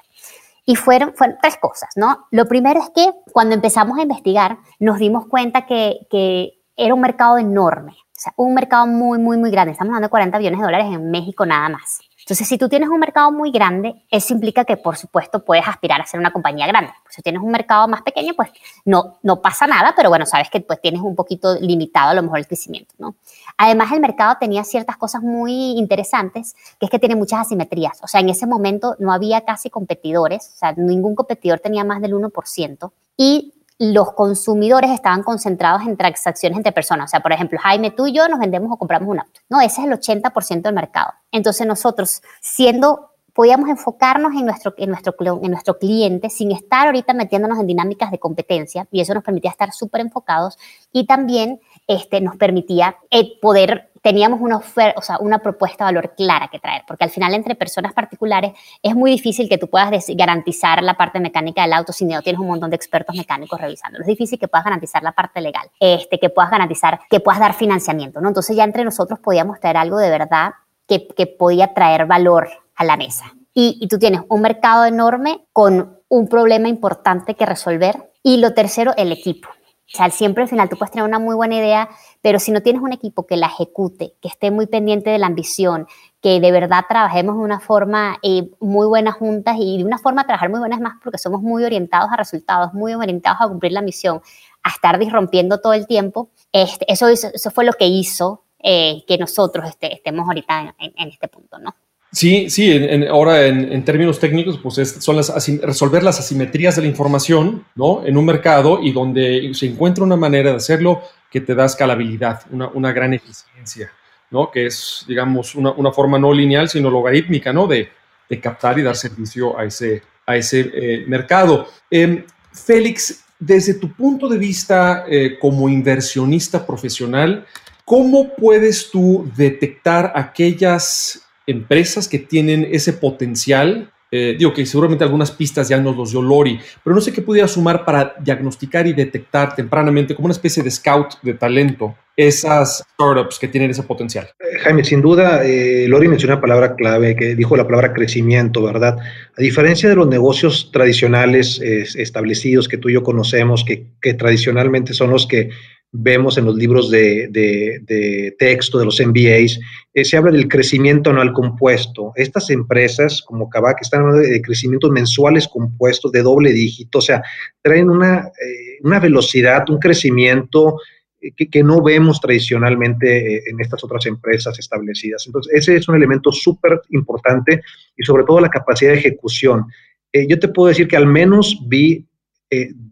Y 0.66 0.78
fueron, 0.78 1.14
fueron 1.14 1.36
tres 1.42 1.58
cosas, 1.58 1.90
¿no? 1.98 2.28
Lo 2.32 2.48
primero 2.48 2.80
es 2.80 2.90
que 2.96 3.12
cuando 3.34 3.54
empezamos 3.54 4.00
a 4.00 4.04
investigar 4.04 4.60
nos 4.80 4.98
dimos 4.98 5.26
cuenta 5.28 5.66
que, 5.66 6.08
que 6.10 6.62
era 6.78 6.94
un 6.94 7.02
mercado 7.02 7.38
enorme, 7.38 7.92
o 7.92 8.22
sea, 8.22 8.34
un 8.38 8.54
mercado 8.54 8.88
muy, 8.88 9.20
muy, 9.20 9.36
muy 9.36 9.52
grande. 9.52 9.74
Estamos 9.74 9.90
hablando 9.90 10.06
de 10.06 10.12
40 10.12 10.38
billones 10.38 10.60
de 10.62 10.66
dólares 10.66 10.88
en 10.88 11.12
México 11.12 11.46
nada 11.46 11.68
más. 11.68 12.00
Entonces, 12.30 12.48
si 12.48 12.60
tú 12.60 12.70
tienes 12.70 12.90
un 12.90 13.00
mercado 13.00 13.32
muy 13.32 13.50
grande, 13.50 14.06
eso 14.12 14.36
implica 14.36 14.64
que, 14.64 14.78
por 14.78 14.98
supuesto, 14.98 15.44
puedes 15.44 15.68
aspirar 15.68 16.00
a 16.00 16.06
ser 16.06 16.20
una 16.20 16.32
compañía 16.32 16.68
grande. 16.68 16.92
Si 17.10 17.24
tienes 17.24 17.42
un 17.42 17.50
mercado 17.50 17.88
más 17.88 18.04
pequeño, 18.04 18.36
pues 18.36 18.52
no, 18.86 19.18
no 19.24 19.42
pasa 19.42 19.66
nada, 19.66 19.94
pero 19.96 20.10
bueno, 20.10 20.28
sabes 20.28 20.48
que 20.52 20.62
pues 20.62 20.80
tienes 20.80 21.02
un 21.02 21.16
poquito 21.16 21.56
limitado 21.60 22.12
a 22.12 22.14
lo 22.14 22.22
mejor 22.22 22.38
el 22.38 22.46
crecimiento, 22.46 22.94
¿no? 23.00 23.16
Además, 23.58 23.92
el 23.94 24.00
mercado 24.00 24.38
tenía 24.40 24.64
ciertas 24.64 24.96
cosas 24.98 25.24
muy 25.24 25.72
interesantes, 25.72 26.56
que 26.80 26.86
es 26.86 26.92
que 26.92 27.00
tiene 27.00 27.16
muchas 27.16 27.40
asimetrías. 27.40 27.98
O 28.04 28.08
sea, 28.08 28.22
en 28.22 28.30
ese 28.30 28.46
momento 28.46 28.96
no 29.00 29.12
había 29.12 29.42
casi 29.42 29.72
competidores, 29.72 30.52
o 30.54 30.58
sea, 30.60 30.74
ningún 30.74 31.16
competidor 31.16 31.60
tenía 31.62 31.84
más 31.84 32.00
del 32.00 32.14
1%. 32.14 32.92
Y 33.18 33.56
los 33.80 34.12
consumidores 34.12 34.92
estaban 34.92 35.24
concentrados 35.24 35.84
en 35.84 35.96
transacciones 35.96 36.58
entre 36.58 36.74
personas. 36.74 37.06
O 37.06 37.12
sea, 37.12 37.22
por 37.22 37.32
ejemplo, 37.32 37.58
Jaime, 37.62 37.92
tú 37.92 38.08
y 38.08 38.14
yo 38.14 38.28
nos 38.28 38.40
vendemos 38.40 38.70
o 38.74 38.78
compramos 38.78 39.08
un 39.08 39.22
auto. 39.22 39.40
No, 39.50 39.62
ese 39.62 39.82
es 39.82 39.88
el 39.88 39.94
80% 39.94 40.64
del 40.64 40.74
mercado. 40.74 41.14
Entonces 41.32 41.66
nosotros, 41.66 42.22
siendo, 42.42 43.12
podíamos 43.34 43.70
enfocarnos 43.70 44.34
en 44.34 44.46
nuestro, 44.46 44.74
en, 44.78 44.90
nuestro, 44.90 45.16
en 45.42 45.52
nuestro 45.52 45.80
cliente 45.80 46.30
sin 46.30 46.52
estar 46.52 46.88
ahorita 46.88 47.14
metiéndonos 47.14 47.58
en 47.58 47.68
dinámicas 47.68 48.12
de 48.12 48.20
competencia 48.20 48.86
y 48.92 49.00
eso 49.00 49.14
nos 49.14 49.24
permitía 49.24 49.52
estar 49.52 49.72
súper 49.72 50.02
enfocados 50.02 50.58
y 50.92 51.06
también 51.06 51.62
este, 51.88 52.20
nos 52.20 52.36
permitía 52.36 52.98
eh, 53.12 53.40
poder 53.40 53.89
teníamos 54.02 54.40
una 54.42 54.58
oferta, 54.58 55.00
o 55.00 55.02
sea, 55.02 55.18
una 55.20 55.40
propuesta 55.40 55.86
de 55.86 55.94
valor 55.94 56.14
clara 56.16 56.48
que 56.48 56.60
traer, 56.60 56.84
porque 56.88 57.04
al 57.04 57.10
final 57.10 57.34
entre 57.34 57.56
personas 57.56 57.94
particulares 57.94 58.54
es 58.82 58.96
muy 58.96 59.12
difícil 59.12 59.50
que 59.50 59.58
tú 59.58 59.70
puedas 59.70 59.92
garantizar 60.16 60.82
la 60.84 60.96
parte 60.96 61.20
mecánica 61.20 61.62
del 61.62 61.74
auto 61.74 61.94
si 61.94 62.06
no 62.06 62.22
tienes 62.22 62.40
un 62.40 62.48
montón 62.48 62.70
de 62.70 62.76
expertos 62.76 63.16
mecánicos 63.16 63.60
revisando. 63.60 64.00
Es 64.00 64.08
difícil 64.08 64.40
que 64.40 64.48
puedas 64.48 64.66
garantizar 64.66 65.04
la 65.04 65.12
parte 65.12 65.42
legal, 65.42 65.70
este, 65.80 66.20
que 66.20 66.30
puedas 66.30 66.52
garantizar, 66.52 67.00
que 67.10 67.20
puedas 67.20 67.40
dar 67.40 67.54
financiamiento, 67.54 68.22
¿no? 68.22 68.30
Entonces 68.30 68.56
ya 68.56 68.64
entre 68.64 68.84
nosotros 68.84 69.20
podíamos 69.20 69.60
traer 69.60 69.78
algo 69.78 69.98
de 69.98 70.10
verdad 70.10 70.54
que, 70.88 71.28
podía 71.38 71.74
traer 71.74 72.06
valor 72.06 72.50
a 72.76 72.84
la 72.84 72.98
mesa. 72.98 73.26
Y 73.54 73.88
tú 73.90 74.00
tienes 74.00 74.22
un 74.30 74.42
mercado 74.42 74.86
enorme 74.86 75.46
con 75.52 76.00
un 76.08 76.28
problema 76.28 76.68
importante 76.68 77.36
que 77.36 77.46
resolver. 77.46 78.12
Y 78.24 78.38
lo 78.38 78.54
tercero, 78.54 78.94
el 78.98 79.12
equipo. 79.12 79.50
O 79.92 79.98
sea, 79.98 80.10
siempre 80.12 80.44
al 80.44 80.50
final 80.50 80.70
tú 80.70 80.78
puedes 80.78 80.92
tener 80.92 81.04
una 81.04 81.18
muy 81.18 81.36
buena 81.36 81.56
idea, 81.56 81.90
pero 82.22 82.40
si 82.40 82.52
no 82.52 82.62
tienes 82.62 82.82
un 82.82 82.94
equipo 82.94 83.26
que 83.26 83.38
la 83.38 83.48
ejecute, 83.48 84.14
que 84.22 84.28
esté 84.28 84.52
muy 84.52 84.68
pendiente 84.68 85.10
de 85.10 85.18
la 85.18 85.28
ambición, 85.28 85.88
que 86.22 86.40
de 86.40 86.52
verdad 86.52 86.86
trabajemos 86.88 87.36
de 87.38 87.42
una 87.42 87.60
forma 87.60 88.18
eh, 88.22 88.52
muy 88.60 88.88
buena 88.88 89.12
juntas 89.12 89.56
y 89.60 89.80
de 89.80 89.86
una 89.86 89.98
forma 89.98 90.26
trabajar 90.26 90.50
muy 90.50 90.60
buena 90.60 90.76
es 90.76 90.82
más 90.82 90.94
porque 91.04 91.18
somos 91.18 91.42
muy 91.42 91.64
orientados 91.64 92.12
a 92.12 92.18
resultados, 92.18 92.74
muy 92.74 92.94
orientados 92.94 93.42
a 93.42 93.48
cumplir 93.48 93.72
la 93.72 93.82
misión, 93.82 94.22
a 94.64 94.70
estar 94.70 95.00
disrompiendo 95.00 95.60
todo 95.60 95.74
el 95.74 95.88
tiempo, 95.88 96.30
este, 96.52 96.92
eso, 96.92 97.08
eso 97.08 97.52
fue 97.52 97.66
lo 97.66 97.74
que 97.74 97.88
hizo 97.88 98.44
eh, 98.62 99.04
que 99.08 99.18
nosotros 99.18 99.70
este, 99.70 99.94
estemos 99.94 100.28
ahorita 100.28 100.76
en, 100.78 101.08
este 101.08 101.30
punto, 101.30 101.58
¿no? 101.60 101.74
Sí, 102.12 102.50
sí, 102.50 102.88
ahora 103.08 103.46
en, 103.46 103.86
términos 103.86 104.20
técnicos, 104.20 104.58
pues 104.58 104.98
son 105.00 105.16
las, 105.16 105.32
resolver 105.62 106.02
las 106.02 106.20
asimetrías 106.20 106.76
de 106.76 106.82
la 106.82 106.88
información, 106.88 107.66
¿no? 107.76 108.04
En 108.04 108.18
un 108.18 108.26
mercado 108.26 108.80
y 108.82 108.92
donde 108.92 109.52
se 109.54 109.68
encuentra 109.68 110.04
una 110.04 110.16
manera 110.16 110.50
de 110.50 110.58
hacerlo 110.58 111.04
que 111.30 111.42
te 111.42 111.54
da 111.54 111.66
escalabilidad, 111.66 112.42
una, 112.50 112.68
una 112.70 112.92
gran 112.92 113.14
eficiencia, 113.14 113.92
¿no? 114.32 114.50
Que 114.50 114.66
es, 114.66 115.06
digamos, 115.08 115.54
una, 115.54 115.72
una, 115.72 115.92
forma 115.92 116.18
no 116.18 116.34
lineal, 116.34 116.68
sino 116.68 116.90
logarítmica, 116.90 117.54
¿no? 117.54 117.68
De, 117.68 117.90
de 118.28 118.40
captar 118.40 118.80
y 118.80 118.84
dar 118.84 118.96
servicio 118.96 119.58
a 119.58 119.66
ese, 119.66 120.02
a 120.26 120.36
ese 120.36 120.72
eh, 120.74 121.06
mercado. 121.08 121.68
Em, 121.92 122.24
Félix, 122.52 123.24
desde 123.38 123.76
tu 123.76 123.94
punto 123.94 124.28
de 124.28 124.38
vista 124.38 125.06
eh, 125.08 125.38
como 125.40 125.70
inversionista 125.70 126.66
profesional, 126.66 127.46
¿cómo 127.86 128.34
puedes 128.36 128.90
tú 128.90 129.32
detectar 129.36 130.12
aquellas 130.16 131.29
empresas 131.50 132.08
que 132.08 132.20
tienen 132.20 132.68
ese 132.72 132.94
potencial 132.94 133.92
eh, 134.12 134.36
digo 134.38 134.54
que 134.54 134.66
seguramente 134.66 135.04
algunas 135.04 135.30
pistas 135.30 135.70
ya 135.70 135.80
nos 135.80 135.96
los 135.96 136.12
dio 136.12 136.22
Lori, 136.22 136.60
pero 136.84 136.96
no 136.96 137.02
sé 137.02 137.14
qué 137.14 137.22
pudiera 137.22 137.48
sumar 137.48 137.86
para 137.86 138.16
diagnosticar 138.20 138.88
y 138.88 138.94
detectar 138.94 139.56
tempranamente 139.56 140.16
como 140.16 140.26
una 140.26 140.32
especie 140.32 140.64
de 140.64 140.72
scout 140.72 141.22
de 141.22 141.36
talento 141.36 141.96
esas 142.16 142.84
startups 142.96 143.38
que 143.38 143.48
tienen 143.48 143.70
ese 143.70 143.84
potencial. 143.84 144.28
Eh, 144.40 144.58
Jaime, 144.60 144.84
sin 144.84 145.02
duda, 145.02 145.46
eh, 145.46 145.88
Lori 145.88 146.08
mencionó 146.08 146.34
una 146.34 146.42
palabra 146.42 146.76
clave 146.76 147.16
que 147.16 147.36
dijo 147.36 147.56
la 147.56 147.66
palabra 147.66 147.94
crecimiento, 147.94 148.64
¿verdad? 148.64 148.98
A 148.98 149.42
diferencia 149.42 149.88
de 149.88 149.96
los 149.96 150.08
negocios 150.08 150.72
tradicionales 150.74 151.62
establecidos 151.62 152.68
que 152.68 152.78
tú 152.78 152.90
y 152.90 152.94
yo 152.94 153.04
conocemos, 153.04 153.64
que, 153.64 153.86
que 154.02 154.16
tradicionalmente 154.16 154.94
son 154.94 155.12
los 155.12 155.28
que 155.28 155.52
vemos 155.92 156.38
en 156.38 156.46
los 156.46 156.56
libros 156.56 156.92
de, 156.92 158.36
texto 158.38 158.80
de 158.80 158.86
los 158.86 159.00
MBAs, 159.00 159.60
eh, 159.94 160.06
se 160.06 160.18
habla 160.18 160.32
del 160.32 160.48
crecimiento 160.48 161.10
anual 161.10 161.34
compuesto. 161.34 162.12
Estas 162.16 162.50
empresas 162.50 163.22
como 163.26 163.50
Kavak 163.50 163.82
están 163.82 164.02
hablando 164.02 164.22
de 164.22 164.42
crecimientos 164.42 164.92
mensuales 164.92 165.48
compuestos 165.48 166.12
de 166.12 166.22
doble 166.22 166.52
dígito, 166.52 167.00
o 167.00 167.02
sea, 167.02 167.24
traen 167.62 167.90
una, 167.90 168.20
eh, 168.20 168.78
una 168.82 169.00
velocidad, 169.00 169.68
un 169.70 169.80
crecimiento 169.80 170.78
eh, 171.22 171.32
que, 171.50 171.64
no 171.64 171.82
vemos 171.82 172.22
tradicionalmente 172.22 173.50
en 173.50 173.60
estas 173.60 173.84
otras 173.84 174.06
empresas 174.06 174.60
establecidas. 174.60 175.26
Entonces, 175.26 175.54
ese 175.54 175.76
es 175.76 175.88
un 175.88 175.96
elemento 175.96 176.32
súper 176.32 176.82
importante 176.90 177.62
y 177.98 178.04
sobre 178.04 178.26
todo 178.26 178.40
la 178.40 178.50
capacidad 178.50 178.92
de 178.92 179.00
ejecución. 179.00 179.66
yo 180.14 180.40
te 180.40 180.48
puedo 180.48 180.70
decir 180.70 180.88
que 180.88 180.98
al 180.98 181.06
menos 181.06 181.60
vi 181.68 182.06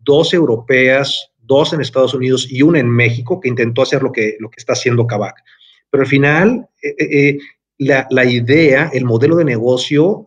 dos 0.04 0.34
europeas, 0.34 1.32
dos 1.48 1.74
en 1.74 1.82
Estados 1.82 2.14
Unidos 2.14 2.48
y 2.50 2.62
una 2.62 2.80
en 2.80 2.90
México, 2.90 3.40
que 3.40 3.50
intentó 3.50 3.82
hacer 3.82 4.04
lo 4.04 4.12
que, 4.12 4.36
lo 4.40 4.50
que 4.50 4.58
está 4.58 4.74
haciendo 4.74 5.08
Kavak. 5.08 5.36
Pero 5.90 6.04
al 6.04 6.10
final, 6.10 6.68
eh, 6.84 6.96
eh, 6.98 7.30
eh, 7.30 7.38
la, 7.80 8.08
la, 8.10 8.26
idea, 8.26 8.90
el 8.94 9.06
modelo 9.06 9.36
de 9.38 9.46
negocio, 9.46 10.26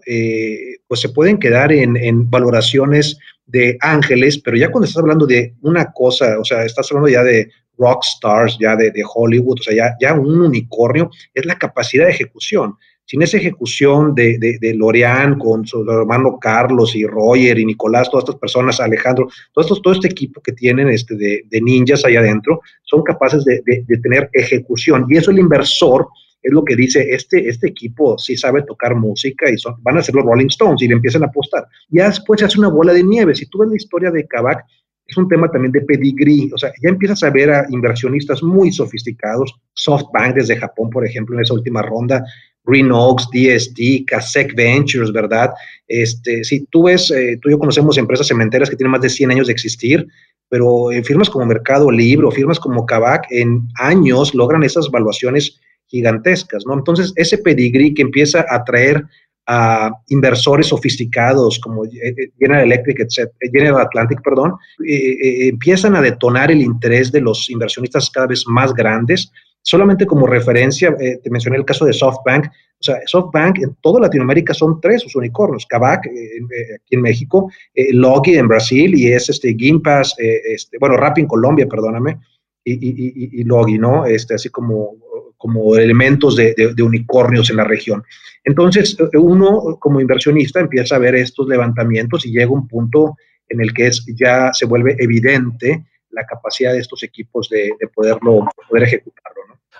pues 0.87 1.01
se 1.01 1.09
pueden 1.09 1.39
quedar 1.39 1.73
en, 1.73 1.97
en, 1.97 2.31
valoraciones 2.31 3.19
de 3.47 3.77
ángeles, 3.81 4.39
pero 4.39 4.57
ya 4.57 4.71
cuando 4.71 4.87
estás 4.87 5.03
hablando 5.03 5.27
de 5.27 5.55
una 5.63 5.93
cosa, 5.93 6.39
o 6.39 6.45
sea, 6.45 6.65
estás 6.65 6.91
hablando 6.91 7.09
ya 7.09 7.25
de 7.25 7.51
rock 7.77 8.05
stars, 8.05 8.57
ya 8.61 8.77
de, 8.77 8.93
de 8.93 9.03
Hollywood, 9.05 9.59
o 9.59 9.63
sea, 9.63 9.75
ya, 9.75 9.97
ya 10.01 10.15
un 10.15 10.41
unicornio, 10.41 11.11
es 11.35 11.45
la 11.45 11.59
capacidad 11.59 12.05
de 12.07 12.13
ejecución 12.13 12.77
sin 13.11 13.23
esa 13.23 13.39
ejecución 13.39 14.15
de, 14.15 14.39
de, 14.39 14.75
Lorean 14.75 15.37
con 15.37 15.67
su 15.67 15.83
hermano 15.83 16.39
Carlos 16.41 16.95
y 16.95 17.05
Roger 17.05 17.59
y 17.59 17.67
Nicolás, 17.67 18.09
todas 18.09 18.23
estas 18.23 18.39
personas, 18.39 18.79
Alejandro, 18.79 19.29
todo, 19.53 19.81
todo 19.81 19.95
este 19.95 20.07
equipo 20.07 20.41
que 20.41 20.53
tienen 20.53 20.89
este 20.89 21.17
de, 21.17 21.61
ninjas 21.61 22.05
allá 22.05 22.21
adentro, 22.21 22.61
son 22.85 23.03
capaces 23.03 23.45
de, 23.45 23.85
tener 24.01 24.31
ejecución. 24.33 25.07
Y 25.09 25.17
eso 25.17 25.33
el 25.33 25.41
inversor 25.41 26.07
es 26.41 26.53
lo 26.53 26.65
que 26.65 26.77
dice, 26.77 27.05
este, 27.11 27.49
este 27.49 27.67
equipo 27.67 28.17
sí 28.17 28.37
sabe 28.37 28.63
tocar 28.63 28.95
música 28.95 29.51
y 29.51 29.59
son, 29.59 29.75
van 29.83 29.99
a 29.99 30.03
ser 30.03 30.15
los 30.15 30.25
Rolling 30.25 30.47
Stones 30.47 30.81
y 30.81 30.87
le 30.87 30.95
empiezan 30.95 31.25
a 31.25 31.27
apostar. 31.27 31.67
Ya 31.89 32.07
después 32.07 32.39
se 32.39 32.47
hace 32.47 32.61
una 32.61 32.69
bola 32.69 32.93
de 32.93 33.03
nieve. 33.03 33.35
Si 33.35 33.47
tú 33.47 33.59
ves 33.59 33.71
la 33.71 33.77
historia 33.77 34.13
de 34.13 34.25
Kavak, 34.29 34.65
es 35.11 35.17
un 35.17 35.29
tema 35.29 35.51
también 35.51 35.73
de 35.73 35.81
pedigrí, 35.81 36.49
o 36.55 36.59
sea, 36.59 36.71
ya 36.81 36.89
empiezas 36.89 37.25
a 37.25 37.31
ver 37.31 37.51
a 37.51 37.67
inversionistas 37.71 38.45
muy 38.45 38.71
sofisticados, 38.73 39.53
SoftBank 39.75 40.37
desde 40.37 40.57
Japón, 40.57 40.89
por 40.89 41.05
ejemplo, 41.05 41.35
en 41.35 41.43
esa 41.43 41.55
última 41.55 41.83
ronda, 41.83 42.25
Green 42.65 42.91
Oaks, 42.93 43.29
DST, 43.33 44.07
Casec 44.07 44.55
Ventures, 44.55 45.13
¿verdad? 45.13 45.51
Este, 45.89 46.45
si 46.45 46.67
tú 46.67 46.85
ves, 46.85 47.11
eh, 47.11 47.39
tú 47.41 47.49
y 47.49 47.53
yo 47.53 47.59
conocemos 47.59 47.99
empresas 47.99 48.29
cementeras 48.29 48.71
que 48.71 48.77
tienen 48.77 48.93
más 48.93 49.01
de 49.01 49.09
100 49.09 49.31
años 49.31 49.47
de 49.47 49.53
existir, 49.53 50.07
pero 50.49 50.93
en 50.93 51.05
firmas 51.05 51.31
como 51.31 51.47
Mercado 51.47 51.91
Libre 51.91 52.27
o 52.27 52.31
firmas 52.31 52.59
como 52.59 52.87
Kavak, 52.87 53.27
en 53.31 53.69
años 53.77 54.35
logran 54.35 54.63
esas 54.63 54.91
valuaciones 54.91 55.59
gigantescas, 55.87 56.65
¿no? 56.67 56.75
Entonces, 56.75 57.13
ese 57.17 57.39
pedigrí 57.39 57.95
que 57.95 58.03
empieza 58.03 58.45
a 58.49 58.57
atraer 58.57 59.05
a 59.47 59.91
inversores 60.09 60.69
sofisticados 60.69 61.59
como 61.59 61.85
eh, 61.85 61.91
eh, 62.05 62.15
General 62.39 62.65
Electric, 62.65 63.01
etc., 63.01 63.33
General 63.53 63.81
Atlantic, 63.81 64.21
perdón, 64.23 64.55
empiezan 64.87 65.97
a 65.97 66.03
detonar 66.03 66.53
el 66.53 66.61
interés 66.61 67.11
de 67.11 67.21
los 67.21 67.51
inversionistas 67.51 68.11
cada 68.11 68.29
vez 68.29 68.45
más 68.47 68.73
grandes 68.75 69.33
Solamente 69.63 70.07
como 70.07 70.27
referencia, 70.27 70.97
eh, 70.99 71.19
te 71.23 71.31
mencioné 71.31 71.59
el 71.59 71.65
caso 71.65 71.85
de 71.85 71.93
SoftBank. 71.93 72.47
O 72.47 72.83
sea, 72.83 72.97
SoftBank 73.05 73.59
en 73.59 73.77
toda 73.83 74.01
Latinoamérica 74.01 74.55
son 74.55 74.81
tres 74.81 75.03
sus 75.03 75.15
unicornios. 75.17 75.67
Kavak 75.67 76.07
eh, 76.07 76.11
eh, 76.11 76.75
aquí 76.77 76.95
en 76.95 77.03
México, 77.03 77.51
Logi 77.93 78.37
en 78.37 78.49
Brasil 78.49 78.95
y 78.97 79.13
es 79.13 79.29
este 79.29 79.55
Gimpass, 79.55 80.15
este, 80.19 80.79
bueno, 80.79 80.97
Rappi 80.97 81.21
en 81.21 81.27
Colombia, 81.27 81.67
perdóname, 81.67 82.19
y, 82.65 83.45
Logi, 83.45 83.79
¿no? 83.79 84.07
Este, 84.07 84.35
así 84.35 84.49
como, 84.49 84.97
como 85.37 85.77
elementos 85.77 86.37
de, 86.37 86.55
de, 86.55 86.83
unicornios 86.83 87.51
en 87.51 87.57
la 87.57 87.65
región. 87.65 88.03
Entonces, 88.45 88.97
uno 89.15 89.77
como 89.79 90.01
inversionista 90.01 90.61
empieza 90.61 90.97
a 90.97 91.01
ver 91.01 91.15
estos 91.17 91.49
levantamientos 91.49 92.25
y 92.25 92.33
llega 92.33 92.51
un 92.51 92.69
punto 92.69 93.17
en 93.49 93.61
el 93.61 93.75
que 93.75 93.89
es, 93.89 94.05
ya 94.19 94.51
se 94.53 94.67
vuelve 94.67 94.97
evidente 94.99 95.85
la 96.11 96.25
capacidad 96.27 96.73
de 96.73 96.81
estos 96.81 97.03
equipos 97.03 97.49
de, 97.49 97.73
de 97.79 97.89
poderlo, 97.89 98.47
poder 98.69 98.85
ejecutarlo. 98.85 99.31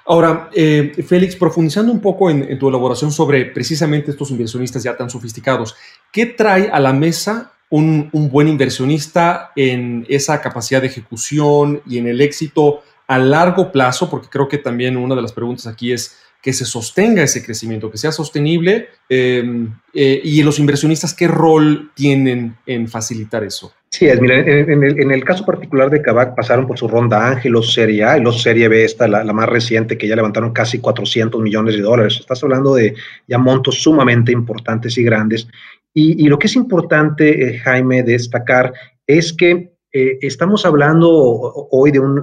Ahora, 0.07 0.51
eh, 0.53 0.93
Félix, 1.07 1.37
profundizando 1.37 1.93
un 1.93 2.01
poco 2.01 2.31
en, 2.31 2.59
tu 2.59 2.69
elaboración 2.69 3.13
sobre 3.13 3.45
precisamente 3.47 4.11
estos 4.11 4.33
inversionistas 4.33 4.83
ya 4.83 4.97
tan 4.97 5.09
sofisticados, 5.09 5.77
¿qué 6.11 6.27
trae 6.27 6.69
a 6.69 6.81
la 6.81 6.93
mesa 6.93 7.53
un, 7.69 8.11
buen 8.13 8.49
inversionista 8.49 9.53
en 9.55 10.05
esa 10.09 10.41
capacidad 10.41 10.81
de 10.81 10.89
ejecución 10.89 11.83
y 11.87 11.99
en 11.99 12.09
el 12.09 12.21
éxito 12.21 12.83
a 13.07 13.19
largo 13.19 13.71
plazo? 13.71 14.11
Porque 14.11 14.29
creo 14.29 14.49
que 14.49 14.59
también 14.59 14.97
una 14.97 15.15
de 15.15 15.23
las 15.23 15.33
preguntas 15.33 15.67
aquí 15.67 15.93
es 15.93 16.19
que 16.43 16.53
se 16.53 16.65
sostenga 16.65 17.23
ese 17.23 17.45
crecimiento, 17.45 17.91
que 17.91 17.99
sea 17.99 18.13
sostenible, 18.13 18.89
eh, 19.09 19.45
eh, 19.93 20.21
y 20.25 20.43
los 20.43 20.59
inversionistas, 20.59 21.15
¿qué 21.15 21.29
rol 21.29 21.91
tienen 21.95 22.57
en 22.67 22.89
facilitar 22.89 23.45
eso? 23.45 23.73
Sí, 23.91 24.07
es, 24.07 24.21
mira, 24.21 24.39
en, 24.39 25.11
el, 25.11 25.25
caso 25.25 25.45
particular 25.45 25.91
de 25.91 26.01
Kavak 26.01 26.37
pasaron 26.37 26.67
por 26.67 26.79
su 26.79 26.87
ronda 26.87 27.27
Ángel, 27.27 27.53
los 27.53 27.73
Serie 27.73 28.05
A 28.05 28.19
y 28.19 28.23
los 28.23 28.41
Serie 28.41 28.69
B, 28.69 28.85
esta, 28.85 29.09
la, 29.09 29.25
más 29.33 29.49
reciente, 29.49 29.99
que 29.99 30.07
ya 30.07 30.15
levantaron 30.15 30.53
casi 30.53 30.79
400 30.79 31.41
millones 31.43 31.75
de 31.75 31.83
dólares. 31.83 32.19
Estás 32.21 32.43
hablando 32.45 32.75
de 32.77 32.95
ya 33.27 33.39
montos 33.39 33.83
sumamente 33.83 34.31
importantes 34.31 34.97
y 34.97 35.03
grandes. 35.03 35.49
Y, 35.93 36.29
lo 36.29 36.39
que 36.39 36.47
es 36.47 36.55
importante, 36.55 37.49
eh, 37.49 37.59
Jaime, 37.59 38.05
destacar 38.05 38.73
es 39.09 39.33
que 39.33 39.73
eh, 39.93 40.19
estamos 40.21 40.65
hablando 40.65 41.11
hoy 41.71 41.91
de 41.91 41.99
un, 41.99 42.23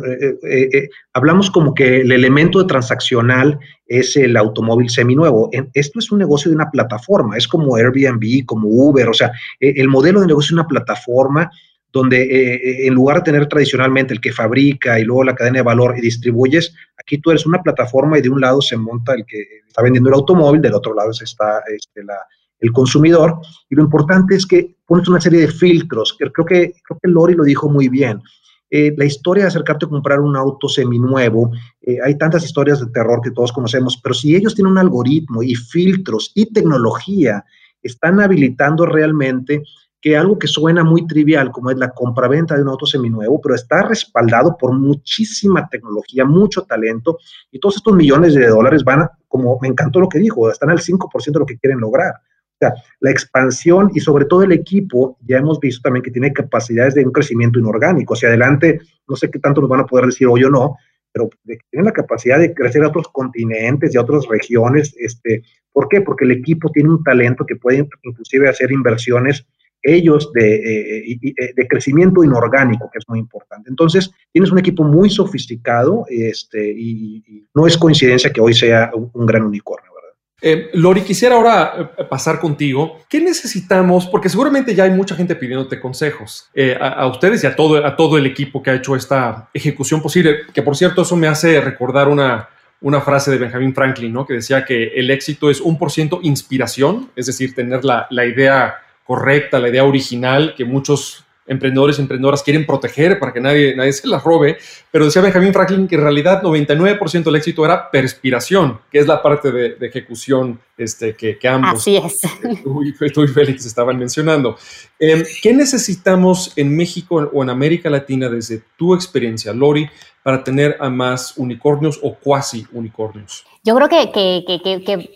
eh, 0.50 0.90
hablamos 1.14 1.52
como 1.52 1.74
que 1.74 2.02
el 2.02 2.12
elemento 2.12 2.66
transaccional 2.66 3.60
es 3.86 4.16
el 4.16 4.38
automóvil 4.38 4.90
seminuevo. 4.90 5.50
Esto 5.74 6.00
es 6.00 6.12
un 6.12 6.20
negocio 6.20 6.50
de 6.50 6.56
una 6.56 6.72
plataforma, 6.72 7.38
es 7.38 7.48
como 7.48 7.76
Airbnb, 7.76 8.46
como 8.46 8.70
Uber, 8.70 9.10
o 9.10 9.14
sea, 9.14 9.32
el 9.60 9.88
modelo 9.88 10.22
de 10.22 10.28
negocio 10.28 10.48
es 10.48 10.60
una 10.60 10.68
plataforma 10.68 11.50
donde 11.92 12.86
en 12.86 12.94
lugar 12.94 13.18
de 13.18 13.24
tener 13.24 13.48
tradicionalmente 13.48 14.14
el 14.14 14.22
que 14.22 14.32
fabrica 14.32 15.00
y 15.00 15.04
luego 15.04 15.24
la 15.24 15.36
cadena 15.36 15.60
de 15.60 15.64
valor 15.64 15.98
y 15.98 16.02
distribuyes, 16.02 16.76
aquí 16.98 17.18
tú 17.18 17.32
eres 17.32 17.46
una 17.46 17.64
plataforma 17.64 18.18
y 18.18 18.22
de 18.22 18.30
un 18.30 18.42
lado 18.42 18.62
se 18.62 18.78
monta 18.78 19.14
el 19.14 19.26
que 19.26 19.42
está 19.68 19.82
vendiendo 19.82 20.10
el 20.10 20.16
automóvil, 20.16 20.62
del 20.62 20.76
otro 20.76 20.94
lado 20.94 21.12
está 21.12 21.64
este, 21.68 22.04
la, 22.04 22.18
el 22.60 22.72
consumidor. 22.72 23.40
Y 23.70 23.76
lo 23.76 23.84
importante 23.84 24.36
es 24.36 24.46
que 24.46 24.76
pones 24.86 25.08
una 25.08 25.22
serie 25.22 25.42
de 25.42 25.48
filtros. 25.48 26.16
Creo 26.18 26.46
que, 26.46 26.74
creo 26.84 27.00
que 27.02 27.10
Lori 27.10 27.36
lo 27.36 27.44
dijo 27.44 27.70
muy 27.70 27.90
bien. 27.90 28.22
Eh, 28.70 28.94
la 28.98 29.06
historia 29.06 29.44
de 29.44 29.48
acercarte 29.48 29.86
a 29.86 29.90
comprar 29.90 30.20
un 30.20 30.36
auto 30.36 30.68
seminuevo, 30.68 31.52
eh, 31.82 32.00
hay 32.04 32.18
tantas 32.18 32.44
historias 32.44 32.82
de 32.82 32.92
terror 32.92 33.22
que 33.24 33.32
todos 33.32 33.54
conocemos, 33.54 33.98
pero 34.04 34.14
si 34.14 34.36
ellos 34.36 34.56
tienen 34.56 34.74
un 34.74 34.78
algoritmo 34.78 35.42
y 35.42 35.56
filtros 35.56 36.34
y 36.36 36.52
tecnología, 36.52 37.46
están 37.82 38.20
habilitando 38.20 38.86
realmente 38.86 39.64
que 40.02 40.18
algo 40.18 40.38
que 40.38 40.48
suena 40.48 40.84
muy 40.84 41.08
trivial, 41.08 41.52
como 41.52 41.72
es 41.72 41.78
la 41.78 41.92
compraventa 41.92 42.56
de 42.56 42.62
un 42.62 42.70
auto 42.70 42.86
seminuevo, 42.86 43.42
pero 43.42 43.56
está 43.56 43.84
respaldado 43.84 44.56
por 44.58 44.74
muchísima 44.74 45.68
tecnología, 45.70 46.26
mucho 46.26 46.64
talento, 46.64 47.18
y 47.52 47.60
todos 47.60 47.78
estos 47.78 47.96
millones 47.96 48.36
de 48.36 48.48
dólares 48.48 48.84
van, 48.84 49.02
a, 49.02 49.12
como 49.28 49.58
me 49.62 49.70
encantó 49.70 50.00
lo 50.00 50.10
que 50.10 50.20
dijo, 50.20 50.52
están 50.52 50.70
al 50.70 50.80
5% 50.80 51.32
de 51.32 51.40
lo 51.40 51.46
que 51.46 51.58
quieren 51.58 51.80
lograr. 51.80 52.14
Sea, 52.60 52.74
la 53.02 53.12
expansión 53.12 53.92
y 53.94 54.00
sobre 54.00 54.26
todo 54.26 54.44
el 54.44 54.52
equipo, 54.52 55.18
ya 55.28 55.38
hemos 55.38 55.60
visto 55.60 55.82
también 55.84 56.04
que 56.04 56.12
tiene 56.12 56.34
capacidades 56.34 56.96
de 56.96 57.06
un 57.06 57.12
crecimiento 57.12 57.60
inorgánico. 57.60 58.16
Hacia 58.16 58.30
adelante, 58.30 58.82
no 59.08 59.16
sé 59.16 59.30
qué 59.30 59.40
tanto 59.40 59.62
nos 59.62 59.70
van 59.70 59.82
a 59.82 59.86
poder 59.86 60.08
decir 60.08 60.28
hoy 60.28 60.44
o 60.44 60.50
no, 60.50 60.76
pero 61.12 61.30
tienen 61.70 61.86
la 61.86 61.92
capacidad 61.92 62.40
de 62.40 62.54
crecer 62.54 62.84
a 62.84 62.90
otros 62.90 63.08
continentes 63.10 63.94
y 63.94 63.98
a 63.98 64.02
otras 64.02 64.28
regiones. 64.28 64.96
Este, 65.00 65.44
¿Por 65.72 65.88
qué? 65.88 66.02
Porque 66.02 66.26
el 66.26 66.32
equipo 66.32 66.72
tiene 66.72 66.90
un 66.90 67.04
talento 67.04 67.46
que 67.46 67.56
puede 67.56 67.88
inclusive 68.04 68.50
hacer 68.50 68.72
inversiones 68.72 69.46
ellos 69.84 70.32
de, 70.34 70.56
eh, 70.56 71.20
eh, 71.22 71.54
de, 71.56 71.68
crecimiento 71.68 72.24
inorgánico, 72.24 72.90
que 72.92 73.00
es 73.00 73.06
muy 73.08 73.20
importante. 73.20 73.70
Entonces, 73.70 74.12
tienes 74.32 74.52
un 74.52 74.60
equipo 74.60 74.84
muy 74.84 75.10
sofisticado 75.10 76.06
este, 76.10 76.72
y, 76.76 77.48
no 77.54 77.68
es 77.68 77.78
coincidencia 77.78 78.32
que 78.32 78.42
hoy 78.42 78.54
sea 78.54 78.92
un, 78.94 79.26
gran 79.26 79.44
unicornio. 79.44 79.92
Eh, 80.42 80.70
Lori, 80.74 81.02
quisiera 81.02 81.36
ahora 81.36 81.96
pasar 82.10 82.40
contigo. 82.40 83.00
¿Qué 83.10 83.20
necesitamos? 83.20 84.06
Porque 84.06 84.30
seguramente 84.30 84.76
ya 84.76 84.84
hay 84.84 84.92
mucha 84.92 85.16
gente 85.16 85.36
pidiéndote 85.36 85.80
consejos 85.80 86.50
a, 86.80 87.08
ustedes 87.08 87.44
y 87.44 87.48
a 87.48 87.56
todo, 87.56 87.86
a 87.86 87.96
todo 87.96 88.18
el 88.18 88.26
equipo 88.26 88.62
que 88.62 88.70
ha 88.70 88.76
hecho 88.76 88.96
esta 88.96 89.50
ejecución 89.54 90.02
posible. 90.02 90.42
Que 90.54 90.62
por 90.62 90.76
cierto, 90.76 91.02
eso 91.02 91.16
me 91.16 91.28
hace 91.28 91.60
recordar 91.60 92.08
una, 92.08 92.50
una 92.82 93.02
frase 93.02 93.32
de 93.32 93.38
Benjamin 93.38 93.74
Franklin, 93.74 94.14
¿no? 94.14 94.26
que 94.26 94.36
decía 94.36 94.66
que 94.66 94.88
el 94.96 95.10
éxito 95.10 95.50
es 95.50 95.62
un 95.62 95.78
por 95.78 95.92
ciento 95.92 96.20
inspiración, 96.22 97.10
es 97.16 97.26
decir, 97.26 97.56
tener 97.56 97.84
la, 97.84 98.08
la 98.10 98.26
idea 98.26 98.76
correcta, 99.04 99.60
la 99.60 99.70
idea 99.70 99.84
original 99.84 100.54
que 100.56 100.66
muchos 100.66 101.24
emprendedores 101.48 101.98
y 101.98 102.02
emprendedoras 102.02 102.44
quieren 102.44 102.66
proteger 102.66 103.20
para 103.20 103.34
que 103.34 103.40
nadie, 103.40 103.76
nadie 103.76 103.94
se 103.94 104.08
la 104.08 104.20
robe, 104.20 104.58
pero 104.92 105.06
decía 105.06 105.22
Benjamin 105.22 105.54
Franklin 105.54 105.88
que 105.88 105.96
en 105.96 106.02
realidad 106.02 106.42
99% 106.42 107.24
del 107.24 107.36
éxito 107.36 107.66
era 107.66 107.90
perspiración, 107.90 108.80
que 108.92 109.00
es 109.00 109.08
la 109.08 109.22
parte 109.22 109.52
de, 109.52 109.78
ejecución 109.88 110.60
este, 110.78 111.16
que, 111.16 111.38
ambos, 111.48 111.82
Así 111.82 111.98
es. 111.98 112.22
Tú, 112.64 112.84
y 112.84 113.28
Félix 113.28 113.66
estaban 113.66 113.98
mencionando. 113.98 114.58
Em, 115.00 115.24
¿Qué 115.42 115.54
necesitamos 115.54 116.54
en 116.56 116.76
México 116.76 117.30
o 117.34 117.44
en 117.44 117.50
América 117.50 117.90
Latina 117.90 118.30
desde 118.30 118.62
tu 118.78 118.94
experiencia, 118.94 119.54
Lori, 119.54 119.90
para 120.24 120.44
tener 120.44 120.78
a 120.80 120.90
más 120.90 121.38
unicornios 121.38 122.00
o 122.04 122.16
cuasi 122.16 122.66
unicornios? 122.74 123.46
Yo 123.64 123.76
creo 123.76 123.90
que, 123.90 124.12
que 124.12 125.10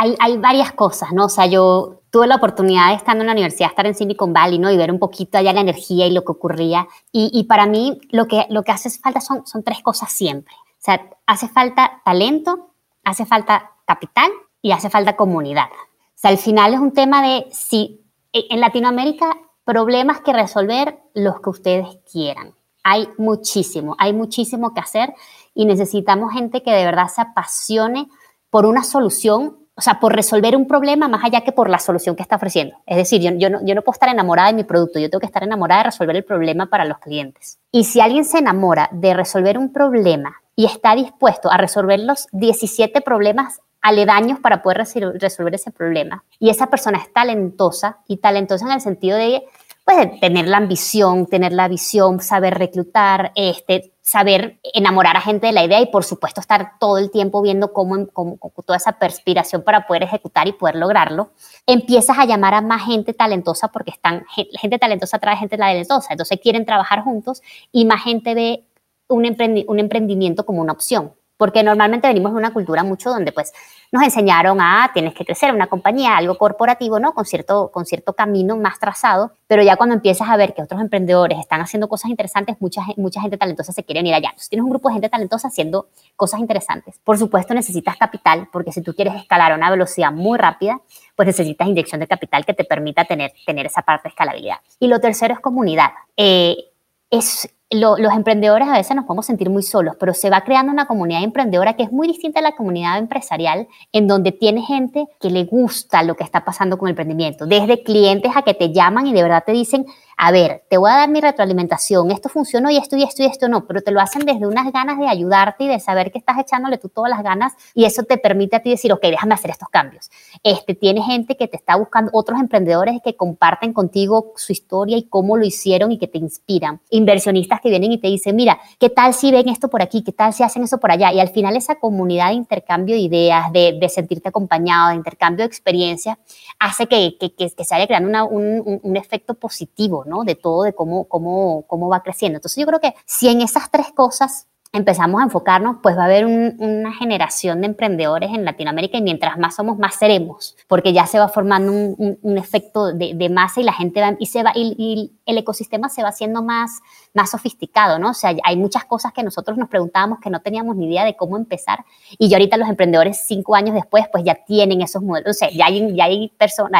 hay, 0.00 0.16
hay, 0.18 0.38
varias 0.38 0.72
cosas, 0.72 1.12
¿no? 1.12 1.26
O 1.26 1.28
sea, 1.28 1.44
yo 1.44 2.00
tuve 2.10 2.26
la 2.26 2.36
oportunidad 2.36 2.88
de 2.88 2.94
estando 2.94 3.20
en 3.20 3.26
la 3.26 3.34
universidad, 3.34 3.68
estar 3.68 3.86
en 3.86 3.94
Silicon 3.94 4.32
Valley, 4.32 4.58
¿no? 4.58 4.70
Y 4.70 4.78
ver 4.78 4.90
un 4.90 4.98
poquito 4.98 5.36
allá 5.36 5.52
la 5.52 5.60
energía 5.60 6.06
y 6.06 6.12
lo 6.12 6.24
que 6.24 6.32
ocurría. 6.32 6.88
Y, 7.12 7.30
y 7.34 7.44
para 7.44 7.66
mí 7.66 8.00
lo 8.10 8.26
que, 8.26 8.46
lo 8.48 8.62
que 8.62 8.72
hace 8.72 8.88
falta 8.98 9.20
son, 9.20 9.46
son 9.46 9.62
tres 9.62 9.82
cosas 9.82 10.10
siempre. 10.10 10.54
O 10.54 10.82
sea, 10.82 11.06
hace 11.26 11.48
falta 11.48 12.00
talento, 12.02 12.70
hace 13.04 13.26
falta 13.26 13.72
capital 13.84 14.30
y 14.62 14.72
hace 14.72 14.88
falta 14.88 15.16
comunidad. 15.16 15.66
O 15.66 16.14
sea, 16.14 16.30
al 16.30 16.38
final 16.38 16.72
es 16.72 16.80
un 16.80 16.92
tema 16.92 17.22
de 17.22 17.46
si 17.50 18.00
e, 18.32 18.46
en 18.48 18.60
Latinoamérica 18.60 19.36
problemas 19.64 20.22
que 20.22 20.32
resolver 20.32 20.98
los 21.12 21.40
que 21.42 21.50
ustedes 21.50 21.98
quieran. 22.10 22.54
Hay 22.84 23.06
muchísimo, 23.18 23.96
hay 23.98 24.14
muchísimo 24.14 24.72
que 24.72 24.80
hacer 24.80 25.12
y 25.54 25.66
necesitamos 25.66 26.32
gente 26.32 26.62
que 26.62 26.70
de 26.70 26.86
verdad 26.86 27.08
se 27.08 27.20
apasione 27.20 28.08
por 28.48 28.64
una 28.64 28.82
solución 28.82 29.59
o 29.74 29.80
sea, 29.80 29.98
por 29.98 30.14
resolver 30.14 30.56
un 30.56 30.66
problema 30.66 31.08
más 31.08 31.24
allá 31.24 31.40
que 31.40 31.52
por 31.52 31.70
la 31.70 31.78
solución 31.78 32.14
que 32.14 32.22
está 32.22 32.36
ofreciendo. 32.36 32.76
Es 32.86 32.96
decir, 32.96 33.20
yo, 33.20 33.50
no, 33.50 33.60
puedo 33.60 33.92
estar 33.92 34.08
enamorada 34.08 34.48
de 34.48 34.54
mi 34.54 34.64
producto, 34.64 34.98
yo 34.98 35.08
tengo 35.08 35.20
que 35.20 35.26
estar 35.26 35.42
enamorada 35.42 35.82
de 35.82 35.84
resolver 35.90 36.16
el 36.16 36.24
problema 36.24 36.66
para 36.66 36.84
los 36.84 36.98
clientes. 36.98 37.58
Y 37.72 37.84
si 37.84 38.00
alguien 38.00 38.24
se 38.24 38.38
enamora 38.38 38.88
de 38.92 39.14
resolver 39.14 39.56
un 39.56 39.72
problema 39.72 40.34
y 40.54 40.66
está 40.66 40.94
dispuesto 40.94 41.50
a 41.50 41.56
resolver 41.56 42.00
los 42.00 42.26
17 42.32 43.00
problemas 43.00 43.60
aledaños 43.80 44.38
para 44.40 44.62
poder 44.62 44.86
resolver 45.14 45.54
ese 45.54 45.70
problema, 45.70 46.24
y 46.38 46.50
esa 46.50 46.66
persona 46.66 46.98
es 46.98 47.10
talentosa, 47.12 48.00
y 48.06 48.18
talentosa 48.18 48.66
en 48.66 48.72
el 48.72 48.80
sentido 48.82 49.16
de 49.16 49.44
pues, 49.86 50.20
tener 50.20 50.46
la 50.46 50.58
ambición, 50.58 51.26
tener 51.26 51.52
la 51.52 51.68
visión, 51.68 52.20
saber 52.20 52.58
reclutar, 52.58 53.32
este, 53.34 53.92
saber 54.10 54.58
enamorar 54.74 55.16
a 55.16 55.20
gente 55.20 55.46
de 55.46 55.52
la 55.52 55.62
idea 55.62 55.80
y 55.80 55.86
por 55.86 56.02
supuesto 56.02 56.40
estar 56.40 56.80
todo 56.80 56.98
el 56.98 57.12
tiempo 57.12 57.40
viendo 57.42 57.72
cómo, 57.72 58.08
cómo, 58.08 58.38
toda 58.66 58.76
esa 58.76 58.98
perspiración 58.98 59.62
para 59.62 59.86
poder 59.86 60.02
ejecutar 60.02 60.48
y 60.48 60.52
poder 60.52 60.74
lograrlo, 60.74 61.30
empiezas 61.64 62.18
a 62.18 62.24
llamar 62.24 62.54
a 62.54 62.60
más 62.60 62.86
gente 62.86 63.14
talentosa 63.14 63.68
porque 63.68 63.92
están, 63.92 64.24
gente 64.28 64.80
talentosa 64.80 65.20
trae 65.20 65.36
gente 65.36 65.56
talentosa, 65.56 66.08
entonces 66.10 66.40
quieren 66.42 66.66
trabajar 66.66 67.04
juntos 67.04 67.40
y 67.70 67.84
más 67.84 68.02
gente 68.02 68.34
ve 68.34 68.64
un 69.06 69.78
emprendimiento 69.78 70.44
como 70.44 70.60
una 70.60 70.72
opción 70.72 71.12
porque 71.40 71.62
normalmente 71.62 72.06
venimos 72.06 72.32
de 72.32 72.38
una 72.38 72.52
cultura 72.52 72.84
mucho 72.84 73.08
donde 73.08 73.32
pues 73.32 73.54
nos 73.90 74.02
enseñaron 74.02 74.60
a 74.60 74.90
tienes 74.92 75.14
que 75.14 75.24
crecer 75.24 75.54
una 75.54 75.68
compañía, 75.68 76.18
algo 76.18 76.36
corporativo, 76.36 77.00
¿no? 77.00 77.14
Con 77.14 77.24
cierto, 77.24 77.70
con 77.72 77.86
cierto 77.86 78.12
camino 78.12 78.58
más 78.58 78.78
trazado, 78.78 79.32
pero 79.46 79.62
ya 79.62 79.76
cuando 79.76 79.94
empiezas 79.94 80.28
a 80.28 80.36
ver 80.36 80.52
que 80.52 80.60
otros 80.60 80.78
emprendedores 80.82 81.38
están 81.38 81.62
haciendo 81.62 81.88
cosas 81.88 82.10
interesantes, 82.10 82.56
mucha, 82.60 82.82
mucha 82.98 83.22
gente 83.22 83.38
talentosa 83.38 83.72
se 83.72 83.82
quiere 83.84 84.06
ir 84.06 84.12
allá. 84.12 84.28
Entonces 84.28 84.50
tienes 84.50 84.64
un 84.64 84.70
grupo 84.70 84.90
de 84.90 84.96
gente 84.96 85.08
talentosa 85.08 85.48
haciendo 85.48 85.88
cosas 86.14 86.40
interesantes. 86.40 87.00
Por 87.02 87.16
supuesto 87.16 87.54
necesitas 87.54 87.96
capital, 87.96 88.50
porque 88.52 88.70
si 88.70 88.82
tú 88.82 88.94
quieres 88.94 89.14
escalar 89.14 89.52
a 89.52 89.54
una 89.54 89.70
velocidad 89.70 90.12
muy 90.12 90.36
rápida, 90.36 90.78
pues 91.16 91.26
necesitas 91.26 91.66
inyección 91.66 92.00
de 92.00 92.06
capital 92.06 92.44
que 92.44 92.52
te 92.52 92.64
permita 92.64 93.06
tener, 93.06 93.32
tener 93.46 93.64
esa 93.64 93.80
parte 93.80 94.04
de 94.04 94.08
escalabilidad. 94.10 94.56
Y 94.78 94.88
lo 94.88 95.00
tercero 95.00 95.32
es 95.32 95.40
comunidad. 95.40 95.88
Eh, 96.18 96.66
es 97.08 97.48
los 97.70 98.12
emprendedores 98.14 98.66
a 98.66 98.72
veces 98.72 98.96
nos 98.96 99.04
podemos 99.04 99.26
sentir 99.26 99.48
muy 99.48 99.62
solos, 99.62 99.94
pero 99.98 100.12
se 100.12 100.28
va 100.28 100.40
creando 100.40 100.72
una 100.72 100.86
comunidad 100.86 101.22
emprendedora 101.22 101.74
que 101.74 101.84
es 101.84 101.92
muy 101.92 102.08
distinta 102.08 102.40
a 102.40 102.42
la 102.42 102.56
comunidad 102.56 102.98
empresarial, 102.98 103.68
en 103.92 104.08
donde 104.08 104.32
tiene 104.32 104.62
gente 104.62 105.06
que 105.20 105.30
le 105.30 105.44
gusta 105.44 106.02
lo 106.02 106.16
que 106.16 106.24
está 106.24 106.44
pasando 106.44 106.78
con 106.78 106.88
el 106.88 106.92
emprendimiento, 106.92 107.46
desde 107.46 107.82
clientes 107.84 108.32
a 108.34 108.42
que 108.42 108.54
te 108.54 108.72
llaman 108.72 109.06
y 109.06 109.12
de 109.12 109.22
verdad 109.22 109.44
te 109.46 109.52
dicen, 109.52 109.86
a 110.22 110.32
ver, 110.32 110.64
te 110.68 110.76
voy 110.76 110.90
a 110.90 110.96
dar 110.96 111.08
mi 111.08 111.18
retroalimentación, 111.22 112.10
esto 112.10 112.28
funcionó 112.28 112.68
y 112.68 112.76
esto 112.76 112.94
y 112.94 113.04
esto 113.04 113.22
y 113.22 113.26
esto 113.26 113.48
no, 113.48 113.66
pero 113.66 113.80
te 113.80 113.90
lo 113.90 114.02
hacen 114.02 114.26
desde 114.26 114.46
unas 114.46 114.70
ganas 114.70 114.98
de 114.98 115.08
ayudarte 115.08 115.64
y 115.64 115.68
de 115.68 115.80
saber 115.80 116.12
que 116.12 116.18
estás 116.18 116.38
echándole 116.38 116.76
tú 116.76 116.90
todas 116.90 117.10
las 117.10 117.22
ganas 117.22 117.54
y 117.74 117.86
eso 117.86 118.02
te 118.02 118.18
permite 118.18 118.56
a 118.56 118.60
ti 118.60 118.68
decir, 118.68 118.92
ok, 118.92 119.00
déjame 119.00 119.32
hacer 119.32 119.50
estos 119.50 119.70
cambios. 119.70 120.10
Este, 120.42 120.74
tiene 120.74 121.00
gente 121.00 121.38
que 121.38 121.48
te 121.48 121.56
está 121.56 121.74
buscando, 121.76 122.10
otros 122.12 122.38
emprendedores 122.38 123.00
que 123.02 123.16
comparten 123.16 123.72
contigo 123.72 124.34
su 124.36 124.52
historia 124.52 124.98
y 124.98 125.04
cómo 125.04 125.38
lo 125.38 125.44
hicieron 125.46 125.90
y 125.90 125.96
que 125.96 126.06
te 126.06 126.18
inspiran. 126.18 126.82
Inversionistas 126.90 127.62
que 127.62 127.70
vienen 127.70 127.92
y 127.92 127.96
te 127.96 128.08
dicen, 128.08 128.36
mira, 128.36 128.60
¿qué 128.78 128.90
tal 128.90 129.14
si 129.14 129.32
ven 129.32 129.48
esto 129.48 129.68
por 129.68 129.80
aquí? 129.80 130.02
¿Qué 130.02 130.12
tal 130.12 130.34
si 130.34 130.42
hacen 130.42 130.64
eso 130.64 130.76
por 130.76 130.90
allá? 130.90 131.14
Y 131.14 131.20
al 131.20 131.30
final 131.30 131.56
esa 131.56 131.76
comunidad 131.76 132.28
de 132.28 132.34
intercambio 132.34 132.94
de 132.94 133.00
ideas, 133.00 133.50
de, 133.54 133.78
de 133.80 133.88
sentirte 133.88 134.28
acompañado, 134.28 134.90
de 134.90 134.96
intercambio 134.96 135.44
de 135.44 135.46
experiencias, 135.46 136.18
hace 136.58 136.86
que, 136.86 137.16
que, 137.18 137.32
que, 137.34 137.48
se 137.48 137.74
vaya 137.74 137.86
creando 137.86 138.26
un, 138.26 138.60
un, 138.66 138.80
un 138.82 138.96
efecto 138.98 139.32
positivo, 139.32 140.04
de 140.24 140.34
todo, 140.34 140.64
de 140.64 140.72
cómo, 140.72 141.04
cómo, 141.04 141.64
cómo 141.66 141.88
va 141.88 142.02
creciendo. 142.02 142.36
Entonces 142.38 142.60
yo 142.60 142.66
creo 142.66 142.80
que 142.80 142.94
si 143.06 143.28
en 143.28 143.40
esas 143.40 143.70
tres 143.70 143.92
cosas 143.92 144.46
empezamos 144.72 145.20
a 145.20 145.24
enfocarnos, 145.24 145.76
pues 145.82 145.96
va 145.96 146.02
a 146.02 146.04
haber 146.04 146.26
una 146.26 146.92
generación 146.92 147.60
de 147.60 147.66
emprendedores 147.66 148.30
en 148.30 148.44
Latinoamérica 148.44 148.98
y 148.98 149.02
mientras 149.02 149.36
más 149.36 149.56
somos, 149.56 149.78
más 149.78 149.96
seremos, 149.96 150.56
porque 150.68 150.92
ya 150.92 151.06
se 151.06 151.18
va 151.18 151.28
formando 151.28 151.72
un, 151.72 152.38
efecto 152.38 152.92
de, 152.92 153.28
masa 153.28 153.60
y 153.60 153.64
la 153.64 153.72
gente 153.72 154.00
va, 154.00 154.14
y 154.18 154.26
se 154.26 154.42
va, 154.42 154.52
y, 154.54 155.12
el 155.26 155.38
ecosistema 155.38 155.88
se 155.88 156.02
va 156.02 156.10
haciendo 156.10 156.42
más, 156.42 156.80
más 157.14 157.30
sofisticado, 157.30 157.98
¿no? 157.98 158.10
O 158.10 158.14
sea, 158.14 158.34
hay 158.44 158.56
muchas 158.56 158.84
cosas 158.84 159.12
que 159.12 159.22
nosotros 159.22 159.58
nos 159.58 159.68
preguntábamos 159.68 160.20
que 160.20 160.30
no 160.30 160.40
teníamos 160.40 160.76
ni 160.76 160.86
idea 160.86 161.04
de 161.04 161.16
cómo 161.16 161.36
empezar 161.36 161.84
y 162.18 162.28
ya 162.28 162.36
ahorita 162.36 162.56
los 162.56 162.68
emprendedores 162.68 163.24
cinco 163.26 163.54
años 163.54 163.74
después, 163.74 164.04
pues 164.12 164.24
ya 164.24 164.34
tienen 164.34 164.80
esos 164.82 165.02
modelos, 165.02 165.36
o 165.36 165.38
sea, 165.38 165.50
ya 165.50 165.66
hay, 165.66 165.94
ya 165.94 166.04
hay 166.04 166.30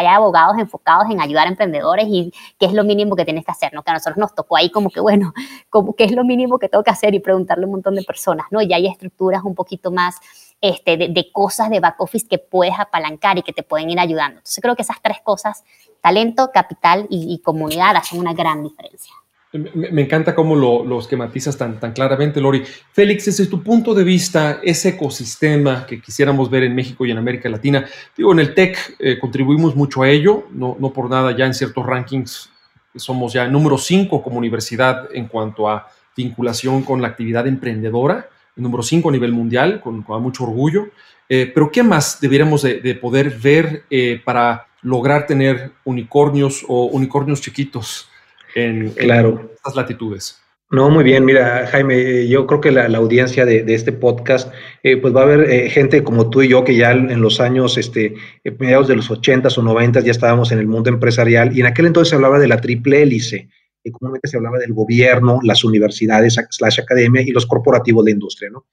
abogados 0.07 0.57
enfocados 0.59 1.11
en 1.11 1.21
ayudar 1.21 1.47
a 1.47 1.51
emprendedores 1.51 2.07
y 2.09 2.33
qué 2.59 2.67
es 2.67 2.73
lo 2.73 2.85
mínimo 2.85 3.17
que 3.17 3.25
tienes 3.25 3.45
que 3.45 3.51
hacer, 3.51 3.73
¿no? 3.75 3.83
Que 3.83 3.91
a 3.91 3.95
nosotros 3.95 4.19
nos 4.19 4.35
tocó 4.35 4.57
ahí 4.57 4.71
como 4.71 4.91
que, 4.91 5.01
bueno, 5.01 5.33
como, 5.71 5.95
¿qué 5.95 6.05
es 6.05 6.13
lo 6.13 6.25
mínimo 6.25 6.59
que 6.59 6.69
tengo 6.69 6.85
que 6.85 6.91
hacer? 6.91 7.15
Y 7.15 7.21
preguntarle 7.21 7.65
un 7.65 7.73
montón 7.73 7.95
de 7.95 8.03
personas, 8.03 8.47
¿no? 8.51 8.63
Ya 8.63 8.77
hay 8.77 8.87
estructuras 8.87 9.43
un 9.45 9.55
poquito 9.55 9.91
más 9.91 10.17
este, 10.61 10.97
de, 10.97 11.33
cosas 11.33 11.71
de 11.71 11.81
back 11.81 12.01
office 12.01 12.29
que 12.29 12.39
puedes 12.39 12.79
apalancar 12.79 13.39
y 13.39 13.43
que 13.43 13.53
te 13.53 13.63
pueden 13.63 13.89
ir 13.91 13.99
ayudando. 13.99 14.39
Entonces 14.39 14.61
creo 14.61 14.77
que 14.77 14.83
esas 14.83 15.01
tres 15.03 15.19
cosas, 15.23 15.65
talento, 16.03 16.51
capital 16.53 17.07
y, 17.09 17.39
comunidad, 17.39 17.97
hacen 17.97 18.21
una 18.21 18.35
gran 18.35 18.63
diferencia. 18.63 19.15
Me, 19.53 20.03
encanta 20.03 20.35
cómo 20.35 20.55
lo, 20.55 20.99
esquematizas 21.01 21.57
tan, 21.57 21.81
tan 21.81 21.93
claramente, 21.93 22.41
Lori. 22.41 22.63
Félix, 22.93 23.25
desde 23.25 23.47
tu 23.47 23.63
punto 23.65 23.95
de 23.95 24.05
vista, 24.05 24.61
ese 24.63 24.91
ecosistema 24.91 25.85
que 25.87 26.01
quisiéramos 26.01 26.49
ver 26.49 26.63
en 26.63 26.75
México 26.75 27.05
y 27.05 27.11
en 27.11 27.19
América 27.19 27.49
Latina, 27.49 27.85
digo, 28.17 28.33
en 28.33 28.39
el 28.39 28.55
TEC 28.55 28.97
eh, 29.01 29.19
contribuimos 29.19 29.75
mucho 29.75 30.03
a 30.03 30.09
ello, 30.09 30.45
no, 30.53 30.77
no 30.79 30.93
por 30.93 31.11
nada 31.11 31.37
ya 31.37 31.47
en 31.47 31.55
ciertos 31.55 31.85
rankings 31.85 32.51
somos 32.95 33.33
ya 33.33 33.47
número 33.47 33.79
5 33.79 34.23
como 34.23 34.39
universidad 34.39 35.09
en 35.13 35.27
cuanto 35.27 35.69
a 35.69 35.89
vinculación 36.17 36.83
con 36.83 37.01
la 37.01 37.09
actividad 37.09 37.47
emprendedora, 37.47 38.29
número 38.57 38.83
5 38.83 39.09
a 39.09 39.13
nivel 39.13 39.33
mundial, 39.33 39.81
con, 39.81 40.05
mucho 40.23 40.45
orgullo. 40.45 40.89
Eh, 41.29 41.51
pero 41.53 41.71
¿qué 41.71 41.83
más 41.83 42.21
deberíamos 42.21 42.63
de, 42.63 42.99
poder 43.01 43.31
ver 43.31 43.85
eh, 43.91 44.21
para 44.25 44.67
lograr 44.83 45.27
tener 45.27 45.73
unicornios 45.85 46.65
o 46.67 46.87
unicornios 46.87 47.41
chiquitos 47.41 48.09
en, 48.55 48.93
estas 48.97 49.77
latitudes? 49.77 50.39
No, 50.71 50.89
muy 50.89 51.03
bien. 51.03 51.25
Mira, 51.25 51.67
Jaime, 51.67 51.97
eh, 51.97 52.29
yo 52.29 52.47
creo 52.47 52.61
que 52.61 52.71
la, 52.71 52.87
audiencia 52.97 53.45
de, 53.45 53.65
este 53.75 53.93
podcast, 53.93 54.53
pues 54.83 55.15
va 55.15 55.23
a 55.23 55.25
haber 55.25 55.71
gente 55.71 56.05
como 56.05 56.31
tú 56.31 56.43
y 56.43 56.49
yo 56.49 56.63
que 56.63 56.77
ya 56.77 56.93
en 56.93 57.21
los 57.21 57.41
años, 57.41 57.77
este, 57.77 58.15
mediados 58.59 58.87
de 58.87 58.97
los 58.97 59.11
80s 59.11 59.59
o 59.59 59.63
90 59.63 60.01
ya 60.01 60.13
estábamos 60.13 60.53
en 60.53 60.61
el 60.61 60.69
mundo 60.69 60.91
empresarial 60.91 61.57
y 61.57 61.61
en 61.61 61.67
aquel 61.67 61.87
entonces 61.87 62.11
se 62.11 62.15
hablaba 62.15 62.39
de 62.39 62.47
la 62.47 62.61
triple 62.61 63.03
hélice 63.03 63.49
que 63.83 63.93
comúnmente 63.93 64.29
se 64.29 64.37
hablaba 64.37 64.59
del 64.59 64.73
gobierno, 64.73 65.41
las 65.43 65.65
universidades, 65.65 66.39
slash 66.51 66.81
academia 66.81 67.23
y 67.23 67.31
los 67.31 67.47
corporativos 67.47 68.05
de 68.05 68.13
industria, 68.13 68.51
¿no? 68.51 68.67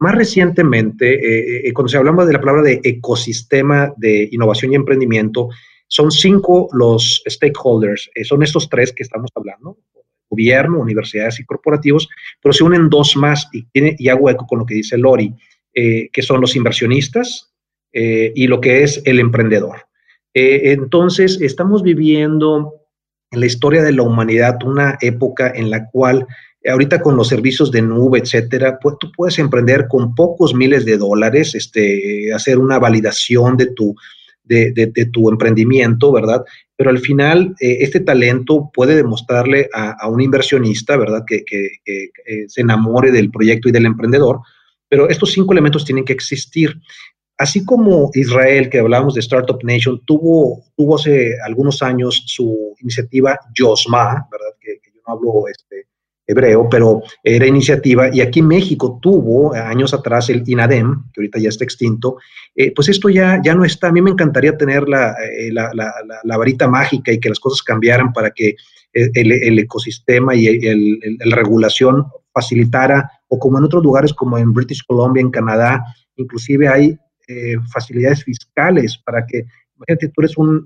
Más 0.00 0.14
recientemente, 0.14 1.14
eh, 1.14 1.68
eh, 1.68 1.72
cuando 1.72 1.88
se 1.88 1.96
hablaba 1.96 2.26
de 2.26 2.32
la 2.32 2.40
palabra 2.40 2.62
de 2.62 2.80
ecosistema 2.82 3.92
de 3.96 4.28
innovación 4.32 4.72
y 4.72 4.76
emprendimiento, 4.76 5.50
son 5.88 6.10
cinco 6.10 6.68
los 6.72 7.22
stakeholders, 7.28 8.10
eh, 8.14 8.24
son 8.24 8.42
estos 8.42 8.68
tres 8.68 8.92
que 8.92 9.02
estamos 9.02 9.30
hablando, 9.34 9.78
gobierno, 10.28 10.80
universidades 10.80 11.38
y 11.40 11.44
corporativos, 11.44 12.08
pero 12.42 12.52
se 12.52 12.64
unen 12.64 12.88
dos 12.88 13.16
más 13.16 13.48
y, 13.52 13.64
tiene, 13.66 13.94
y 13.98 14.08
hago 14.08 14.30
eco 14.30 14.46
con 14.46 14.60
lo 14.60 14.66
que 14.66 14.74
dice 14.74 14.98
Lori, 14.98 15.32
que 15.72 16.22
son 16.22 16.40
los 16.40 16.54
inversionistas 16.54 17.52
y 17.92 18.46
lo 18.46 18.60
que 18.60 18.84
es 18.84 19.02
el 19.04 19.18
emprendedor. 19.18 19.86
entonces, 20.32 21.40
estamos 21.40 21.82
viviendo 21.82 22.74
en 23.30 23.40
la 23.40 23.46
historia 23.46 23.82
de 23.82 23.92
la 23.92 24.02
humanidad 24.02 24.62
una 24.64 24.98
época 25.00 25.52
en 25.54 25.70
la 25.70 25.88
cual 25.90 26.26
ahorita 26.70 27.02
con 27.02 27.16
los 27.16 27.28
servicios 27.28 27.70
de 27.70 27.82
nube, 27.82 28.18
etcétera, 28.18 28.78
pues 28.80 28.96
tú 28.98 29.12
puedes 29.12 29.38
emprender 29.38 29.86
con 29.88 30.14
pocos 30.14 30.54
miles 30.54 30.84
de 30.84 30.96
dólares, 30.96 31.54
este, 31.54 32.32
hacer 32.32 32.58
una 32.58 32.78
validación 32.78 33.56
de 33.56 33.66
tu, 33.66 33.94
de, 34.44 35.08
tu 35.12 35.30
emprendimiento, 35.30 36.12
¿verdad? 36.12 36.44
Pero 36.76 36.90
al 36.90 36.98
final, 36.98 37.54
eh, 37.60 37.78
este 37.80 38.00
talento 38.00 38.70
puede 38.72 38.96
demostrarle 38.96 39.68
a, 39.72 40.08
un 40.08 40.20
inversionista, 40.20 40.96
¿verdad? 40.96 41.24
Que, 41.26 41.44
se 42.48 42.60
enamore 42.60 43.10
del 43.10 43.30
proyecto 43.30 43.68
y 43.68 43.72
del 43.72 43.86
emprendedor, 43.86 44.40
pero 44.88 45.08
estos 45.08 45.32
cinco 45.32 45.52
elementos 45.52 45.84
tienen 45.84 46.04
que 46.04 46.12
existir. 46.12 46.80
Así 47.36 47.64
como 47.64 48.10
Israel, 48.14 48.70
que 48.70 48.78
hablábamos 48.78 49.14
de 49.14 49.20
Startup 49.20 49.58
Nation, 49.64 50.00
tuvo, 50.04 50.62
tuvo 50.76 50.96
hace 50.96 51.34
algunos 51.44 51.82
años 51.82 52.22
su 52.26 52.76
iniciativa 52.80 53.38
Yosma, 53.54 54.28
¿verdad? 54.30 54.54
Que, 54.60 54.78
yo 54.84 55.00
no 55.06 55.14
hablo 55.14 55.48
este, 55.48 55.88
hebreo, 56.26 56.68
pero 56.68 57.02
era 57.22 57.46
iniciativa, 57.46 58.08
y 58.12 58.20
aquí 58.20 58.42
México 58.42 58.98
tuvo 59.00 59.54
años 59.54 59.92
atrás 59.92 60.30
el 60.30 60.42
INADEM, 60.46 61.04
que 61.12 61.20
ahorita 61.20 61.38
ya 61.38 61.48
está 61.48 61.64
extinto, 61.64 62.16
eh, 62.54 62.72
pues 62.74 62.88
esto 62.88 63.08
ya, 63.08 63.40
ya 63.42 63.54
no 63.54 63.64
está. 63.64 63.88
A 63.88 63.92
mí 63.92 64.00
me 64.00 64.10
encantaría 64.10 64.56
tener 64.56 64.88
la, 64.88 65.12
eh, 65.12 65.52
la, 65.52 65.70
la, 65.74 66.36
varita 66.36 66.68
mágica 66.68 67.12
y 67.12 67.20
que 67.20 67.28
las 67.28 67.40
cosas 67.40 67.62
cambiaran 67.62 68.12
para 68.12 68.30
que 68.30 68.56
el, 68.92 69.32
el 69.32 69.58
ecosistema 69.58 70.34
y 70.36 70.60
la 71.18 71.36
regulación 71.36 72.06
facilitara, 72.32 73.10
o 73.28 73.38
como 73.38 73.58
en 73.58 73.64
otros 73.64 73.82
lugares 73.82 74.12
como 74.12 74.38
en 74.38 74.52
British 74.52 74.84
Columbia, 74.86 75.20
en 75.20 75.30
Canadá, 75.30 75.82
inclusive 76.16 76.68
hay 76.68 76.96
eh, 77.26 77.56
facilidades 77.72 78.22
fiscales 78.22 78.96
para 79.04 79.26
que, 79.26 79.44
imagínate, 79.76 80.08
tú 80.08 80.20
eres 80.20 80.36
un, 80.38 80.64